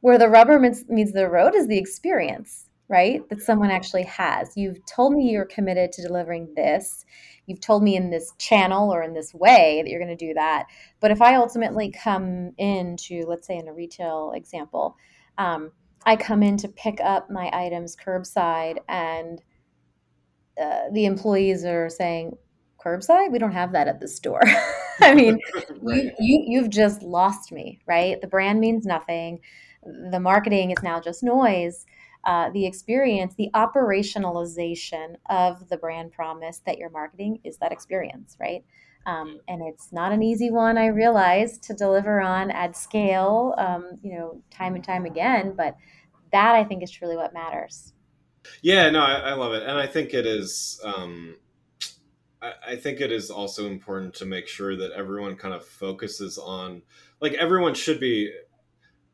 Where 0.00 0.18
the 0.18 0.28
rubber 0.28 0.58
meets, 0.58 0.84
meets 0.88 1.12
the 1.12 1.28
road 1.28 1.54
is 1.54 1.68
the 1.68 1.78
experience 1.78 2.70
right 2.88 3.26
that 3.28 3.40
someone 3.40 3.70
actually 3.70 4.02
has. 4.04 4.56
You've 4.56 4.84
told 4.86 5.12
me 5.14 5.30
you're 5.30 5.44
committed 5.44 5.92
to 5.92 6.02
delivering 6.02 6.52
this. 6.56 7.04
You've 7.46 7.60
told 7.60 7.82
me 7.82 7.96
in 7.96 8.10
this 8.10 8.32
channel 8.38 8.92
or 8.92 9.02
in 9.02 9.14
this 9.14 9.32
way 9.32 9.80
that 9.82 9.90
you're 9.90 10.02
going 10.02 10.16
to 10.16 10.26
do 10.26 10.34
that. 10.34 10.66
But 11.00 11.10
if 11.10 11.22
i 11.22 11.36
ultimately 11.36 11.90
come 11.90 12.52
into 12.58 13.24
let's 13.28 13.46
say 13.46 13.56
in 13.56 13.68
a 13.68 13.72
retail 13.72 14.32
example 14.34 14.96
um, 15.38 15.70
I 16.06 16.16
come 16.16 16.42
in 16.42 16.56
to 16.58 16.68
pick 16.68 17.00
up 17.00 17.30
my 17.30 17.50
items 17.52 17.96
curbside, 17.96 18.78
and 18.88 19.40
uh, 20.60 20.90
the 20.92 21.04
employees 21.04 21.64
are 21.64 21.88
saying, 21.88 22.36
"Curbside? 22.82 23.30
We 23.32 23.38
don't 23.38 23.52
have 23.52 23.72
that 23.72 23.88
at 23.88 24.00
the 24.00 24.08
store." 24.08 24.42
I 25.00 25.14
mean, 25.14 25.38
right. 25.82 26.04
you, 26.04 26.12
you 26.18 26.44
you've 26.46 26.70
just 26.70 27.02
lost 27.02 27.52
me, 27.52 27.80
right? 27.86 28.20
The 28.20 28.26
brand 28.26 28.60
means 28.60 28.86
nothing. 28.86 29.40
The 30.10 30.20
marketing 30.20 30.70
is 30.70 30.82
now 30.82 31.00
just 31.00 31.22
noise. 31.22 31.86
Uh, 32.24 32.50
the 32.50 32.66
experience, 32.66 33.34
the 33.36 33.48
operationalization 33.54 35.16
of 35.30 35.66
the 35.70 35.78
brand 35.78 36.12
promise 36.12 36.60
that 36.66 36.76
you're 36.76 36.90
marketing 36.90 37.40
is 37.44 37.56
that 37.58 37.72
experience, 37.72 38.36
right? 38.38 38.62
Um, 39.06 39.40
and 39.48 39.62
it's 39.66 39.92
not 39.92 40.12
an 40.12 40.22
easy 40.22 40.50
one, 40.50 40.76
I 40.76 40.86
realize, 40.86 41.58
to 41.58 41.74
deliver 41.74 42.20
on 42.20 42.50
at 42.50 42.76
scale, 42.76 43.54
um, 43.56 43.98
you 44.02 44.12
know, 44.12 44.42
time 44.50 44.74
and 44.74 44.84
time 44.84 45.06
again. 45.06 45.54
But 45.56 45.76
that 46.32 46.54
I 46.54 46.64
think 46.64 46.82
is 46.82 46.90
truly 46.90 47.16
what 47.16 47.32
matters. 47.32 47.92
Yeah, 48.62 48.90
no, 48.90 49.00
I, 49.00 49.14
I 49.14 49.32
love 49.34 49.52
it, 49.52 49.62
and 49.62 49.78
I 49.78 49.86
think 49.86 50.14
it 50.14 50.26
is. 50.26 50.80
Um, 50.84 51.36
I, 52.42 52.52
I 52.68 52.76
think 52.76 53.00
it 53.00 53.10
is 53.10 53.30
also 53.30 53.66
important 53.66 54.14
to 54.14 54.26
make 54.26 54.46
sure 54.48 54.76
that 54.76 54.92
everyone 54.92 55.36
kind 55.36 55.54
of 55.54 55.64
focuses 55.64 56.38
on, 56.38 56.82
like, 57.20 57.34
everyone 57.34 57.74
should 57.74 58.00
be, 58.00 58.32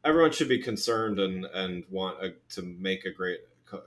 everyone 0.05 0.33
should 0.33 0.49
be 0.49 0.59
concerned 0.59 1.18
and 1.18 1.44
and 1.46 1.85
want 1.90 2.22
a, 2.22 2.35
to 2.55 2.62
make 2.62 3.05
a 3.05 3.11
great 3.11 3.40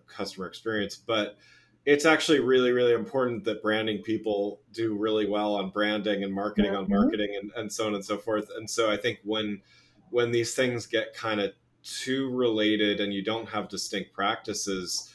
customer 0.08 0.48
experience, 0.48 0.96
but 0.96 1.38
it's 1.86 2.06
actually 2.06 2.40
really 2.40 2.72
really 2.72 2.94
important 2.94 3.44
that 3.44 3.62
branding 3.62 4.02
people 4.02 4.62
do 4.74 4.96
really 4.98 5.28
well 5.28 5.56
on 5.56 5.70
branding 5.70 6.24
and 6.24 6.34
marketing 6.34 6.72
mm-hmm. 6.72 6.84
on 6.84 6.90
marketing 6.90 7.38
and, 7.42 7.52
and 7.56 7.72
so 7.72 7.88
on 7.88 7.96
and 7.96 8.04
so 8.04 8.18
forth 8.18 8.50
and 8.58 8.70
so 8.70 8.92
i 8.92 8.98
think 8.98 9.20
when 9.24 9.62
when 10.10 10.32
these 10.32 10.54
things 10.54 10.86
get 10.86 11.14
kind 11.14 11.40
of 11.40 11.52
too 11.84 12.30
related 12.32 13.00
and 13.00 13.14
you 13.14 13.24
don't 13.24 13.48
have 13.48 13.70
distinct 13.70 14.14
practices 14.14 15.14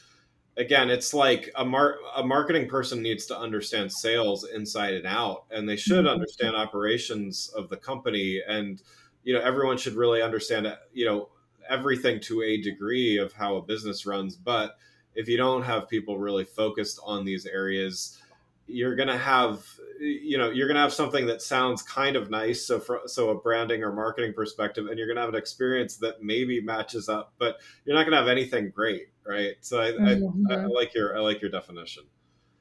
again 0.57 0.89
it's 0.89 1.13
like 1.13 1.51
a 1.55 1.65
mar- 1.65 1.97
a 2.15 2.23
marketing 2.23 2.67
person 2.67 3.01
needs 3.01 3.25
to 3.25 3.37
understand 3.37 3.91
sales 3.91 4.47
inside 4.49 4.93
and 4.93 5.05
out 5.05 5.45
and 5.51 5.69
they 5.69 5.75
should 5.75 6.05
mm-hmm. 6.05 6.13
understand 6.13 6.55
operations 6.55 7.51
of 7.55 7.69
the 7.69 7.77
company 7.77 8.41
and 8.47 8.81
you 9.23 9.33
know 9.33 9.41
everyone 9.41 9.77
should 9.77 9.95
really 9.95 10.21
understand 10.21 10.67
you 10.93 11.05
know 11.05 11.29
everything 11.69 12.19
to 12.19 12.41
a 12.41 12.61
degree 12.61 13.17
of 13.17 13.33
how 13.33 13.55
a 13.55 13.61
business 13.61 14.05
runs 14.05 14.35
but 14.35 14.77
if 15.15 15.27
you 15.27 15.37
don't 15.37 15.63
have 15.63 15.89
people 15.89 16.17
really 16.17 16.45
focused 16.45 16.99
on 17.03 17.25
these 17.25 17.45
areas 17.45 18.21
you're 18.67 18.95
going 18.95 19.07
to 19.07 19.17
have 19.17 19.63
you 19.99 20.37
know 20.37 20.49
you're 20.49 20.67
going 20.67 20.75
to 20.75 20.81
have 20.81 20.93
something 20.93 21.27
that 21.27 21.41
sounds 21.41 21.81
kind 21.83 22.15
of 22.15 22.29
nice 22.29 22.65
so 22.65 22.79
for 22.79 23.01
so 23.05 23.29
a 23.29 23.35
branding 23.35 23.83
or 23.83 23.93
marketing 23.93 24.33
perspective 24.33 24.87
and 24.87 24.97
you're 24.97 25.07
going 25.07 25.15
to 25.15 25.21
have 25.21 25.29
an 25.29 25.35
experience 25.35 25.97
that 25.97 26.23
maybe 26.23 26.59
matches 26.59 27.07
up 27.07 27.33
but 27.37 27.57
you're 27.85 27.95
not 27.95 28.03
going 28.03 28.11
to 28.11 28.17
have 28.17 28.27
anything 28.27 28.69
great 28.69 29.07
right? 29.25 29.55
So 29.61 29.81
I, 29.81 29.91
mm-hmm. 29.91 30.51
I, 30.51 30.55
I 30.55 30.65
like 30.65 30.93
your 30.93 31.17
i 31.17 31.19
like 31.19 31.41
your 31.41 31.51
definition. 31.51 32.03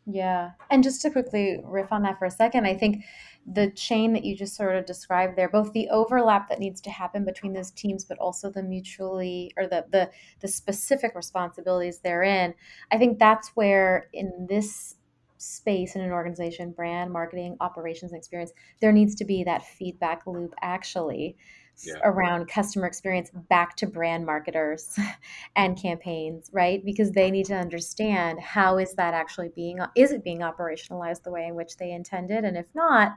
Yeah. 0.07 0.51
And 0.71 0.83
just 0.83 1.01
to 1.03 1.11
quickly 1.11 1.61
riff 1.65 1.93
on 1.93 2.03
that 2.03 2.19
for 2.19 2.27
a 2.27 2.31
second 2.31 2.67
i 2.67 2.77
think 2.77 3.05
the 3.47 3.71
chain 3.73 4.13
that 4.13 4.25
you 4.25 4.35
just 4.37 4.57
sort 4.57 4.75
of 4.75 4.87
described 4.87 5.37
there 5.37 5.49
both 5.49 5.73
the 5.73 5.89
overlap 5.91 6.49
that 6.49 6.59
needs 6.59 6.81
to 6.81 6.91
happen 6.91 7.25
between 7.25 7.53
those 7.53 7.71
teams 7.73 8.05
but 8.05 8.19
also 8.19 8.51
the 8.51 8.63
mutually 8.63 9.53
or 9.57 9.67
the 9.67 9.85
the, 9.91 10.11
the 10.41 10.49
specific 10.49 11.15
responsibilities 11.15 11.99
therein 11.99 12.55
i 12.91 12.99
think 12.99 13.19
that's 13.19 13.49
where 13.51 14.09
in 14.13 14.47
this 14.49 14.97
space 15.37 15.95
in 15.95 16.01
an 16.01 16.13
organization 16.13 16.71
brand 16.71 17.13
marketing 17.13 17.57
operations 17.61 18.13
and 18.13 18.19
experience 18.19 18.53
there 18.81 18.93
needs 18.93 19.15
to 19.15 19.25
be 19.25 19.45
that 19.45 19.65
feedback 19.65 20.27
loop 20.27 20.55
actually 20.63 21.37
yeah. 21.83 21.95
around 22.05 22.47
customer 22.49 22.87
experience 22.87 23.31
back 23.49 23.77
to 23.77 23.87
brand 23.87 24.25
marketers 24.25 24.99
and 25.57 25.81
campaigns 25.81 26.51
right 26.53 26.85
because 26.85 27.13
they 27.13 27.31
need 27.31 27.47
to 27.47 27.55
understand 27.55 28.41
how 28.41 28.79
is 28.79 28.95
that 28.95 29.15
actually 29.15 29.51
being 29.55 29.79
is 29.97 30.13
it 30.13 30.25
being 30.25 30.41
operationalized 30.41 31.23
the 31.23 31.31
way 31.31 31.47
in 31.47 31.55
which 31.55 31.77
they 31.77 31.93
intended 31.93 32.45
and 32.45 32.57
if 32.57 32.67
not 32.75 33.17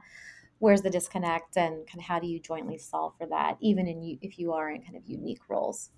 where's 0.58 0.82
the 0.82 0.90
disconnect 0.90 1.56
and 1.56 1.86
kind 1.86 1.98
of 1.98 2.04
how 2.04 2.18
do 2.18 2.26
you 2.26 2.40
jointly 2.40 2.78
solve 2.78 3.12
for 3.18 3.26
that 3.26 3.56
even 3.60 3.86
in 3.86 4.02
you 4.02 4.18
if 4.22 4.38
you 4.38 4.52
are 4.52 4.70
in 4.70 4.82
kind 4.82 4.96
of 4.96 5.06
unique 5.06 5.40
roles 5.48 5.90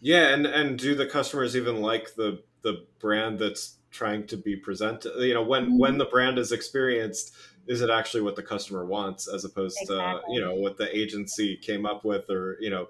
yeah 0.00 0.28
and 0.28 0.46
and 0.46 0.78
do 0.78 0.94
the 0.94 1.06
customers 1.06 1.56
even 1.56 1.80
like 1.80 2.14
the 2.16 2.42
the 2.62 2.86
brand 3.00 3.38
that's 3.38 3.78
trying 3.90 4.26
to 4.26 4.36
be 4.36 4.56
presented 4.56 5.12
you 5.18 5.34
know 5.34 5.42
when 5.42 5.64
mm-hmm. 5.64 5.78
when 5.78 5.98
the 5.98 6.04
brand 6.06 6.38
is 6.38 6.52
experienced 6.52 7.34
is 7.66 7.80
it 7.80 7.90
actually 7.90 8.22
what 8.22 8.36
the 8.36 8.42
customer 8.42 8.84
wants 8.84 9.28
as 9.28 9.44
opposed 9.44 9.76
exactly. 9.80 10.22
to 10.26 10.32
you 10.32 10.40
know 10.40 10.54
what 10.54 10.76
the 10.76 10.96
agency 10.96 11.56
came 11.56 11.86
up 11.86 12.04
with 12.04 12.28
or 12.30 12.56
you 12.60 12.70
know 12.70 12.88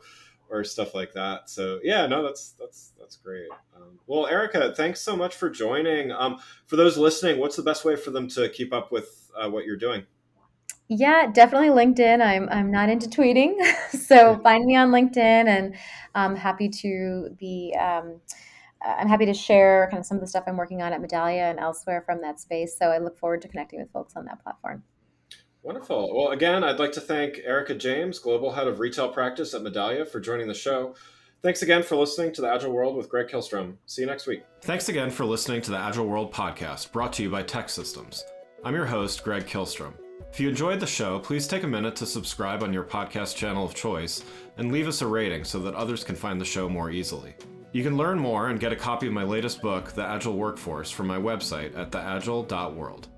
or 0.48 0.64
stuff 0.64 0.94
like 0.94 1.12
that 1.12 1.48
so 1.48 1.78
yeah 1.82 2.06
no 2.06 2.22
that's 2.22 2.54
that's 2.58 2.92
that's 2.98 3.16
great 3.16 3.48
um, 3.76 3.98
well 4.06 4.26
erica 4.26 4.74
thanks 4.76 5.00
so 5.00 5.16
much 5.16 5.34
for 5.34 5.48
joining 5.50 6.10
um, 6.12 6.38
for 6.66 6.76
those 6.76 6.96
listening 6.96 7.38
what's 7.38 7.56
the 7.56 7.62
best 7.62 7.84
way 7.84 7.96
for 7.96 8.10
them 8.10 8.28
to 8.28 8.48
keep 8.48 8.72
up 8.72 8.92
with 8.92 9.30
uh, 9.36 9.48
what 9.48 9.64
you're 9.64 9.76
doing 9.76 10.04
yeah, 10.94 11.30
definitely 11.32 11.68
LinkedIn. 11.68 12.20
I'm 12.20 12.48
I'm 12.50 12.70
not 12.70 12.90
into 12.90 13.08
tweeting, 13.08 13.54
so 13.90 14.38
find 14.42 14.66
me 14.66 14.76
on 14.76 14.90
LinkedIn, 14.90 15.16
and 15.16 15.74
I'm 16.14 16.36
happy 16.36 16.68
to 16.68 17.30
be. 17.38 17.74
Um, 17.80 18.20
Uh, 18.84 18.94
I'm 18.98 19.08
happy 19.08 19.26
to 19.26 19.34
share 19.34 19.88
kind 19.90 20.00
of 20.00 20.06
some 20.06 20.16
of 20.16 20.20
the 20.20 20.26
stuff 20.26 20.44
I'm 20.46 20.56
working 20.56 20.82
on 20.82 20.92
at 20.92 21.00
Medallia 21.00 21.50
and 21.50 21.58
elsewhere 21.58 22.02
from 22.04 22.20
that 22.22 22.40
space. 22.40 22.76
So 22.76 22.86
I 22.86 22.98
look 22.98 23.16
forward 23.16 23.42
to 23.42 23.48
connecting 23.48 23.80
with 23.80 23.90
folks 23.92 24.14
on 24.16 24.24
that 24.26 24.42
platform. 24.42 24.82
Wonderful. 25.62 26.16
Well, 26.16 26.32
again, 26.32 26.64
I'd 26.64 26.80
like 26.80 26.92
to 26.92 27.00
thank 27.00 27.38
Erica 27.44 27.74
James, 27.74 28.18
Global 28.18 28.52
Head 28.52 28.66
of 28.66 28.80
Retail 28.80 29.10
Practice 29.10 29.54
at 29.54 29.62
Medallia, 29.62 30.08
for 30.08 30.18
joining 30.18 30.48
the 30.48 30.54
show. 30.54 30.96
Thanks 31.40 31.62
again 31.62 31.82
for 31.82 31.96
listening 31.96 32.32
to 32.32 32.40
the 32.40 32.48
Agile 32.48 32.72
World 32.72 32.96
with 32.96 33.08
Greg 33.08 33.28
Kihlstrom. 33.28 33.76
See 33.86 34.02
you 34.02 34.06
next 34.06 34.26
week. 34.26 34.42
Thanks 34.62 34.88
again 34.88 35.10
for 35.10 35.24
listening 35.24 35.60
to 35.62 35.70
the 35.70 35.78
Agile 35.78 36.06
World 36.06 36.32
podcast, 36.32 36.90
brought 36.92 37.12
to 37.14 37.22
you 37.22 37.30
by 37.30 37.42
TEKsystems. 37.42 38.22
I'm 38.64 38.74
your 38.74 38.86
host, 38.86 39.22
Greg 39.24 39.46
Kihlstrom. 39.46 39.94
If 40.32 40.40
you 40.40 40.48
enjoyed 40.48 40.80
the 40.80 40.86
show, 40.86 41.18
please 41.18 41.46
take 41.46 41.62
a 41.62 41.68
minute 41.68 41.94
to 41.96 42.06
subscribe 42.06 42.62
on 42.62 42.72
your 42.72 42.84
podcast 42.84 43.36
channel 43.36 43.64
of 43.64 43.74
choice 43.74 44.24
and 44.56 44.72
leave 44.72 44.88
us 44.88 45.02
a 45.02 45.06
rating 45.06 45.44
so 45.44 45.58
that 45.60 45.74
others 45.74 46.04
can 46.04 46.16
find 46.16 46.40
the 46.40 46.44
show 46.44 46.68
more 46.68 46.90
easily. 46.90 47.34
You 47.72 47.82
can 47.82 47.96
learn 47.96 48.18
more 48.18 48.50
and 48.50 48.60
get 48.60 48.72
a 48.72 48.76
copy 48.76 49.06
of 49.06 49.14
my 49.14 49.24
latest 49.24 49.62
book, 49.62 49.92
The 49.92 50.04
Agile 50.04 50.36
Workforce, 50.36 50.90
from 50.90 51.06
my 51.06 51.16
website 51.16 51.74
at 51.74 51.90
theagile.world. 51.90 53.08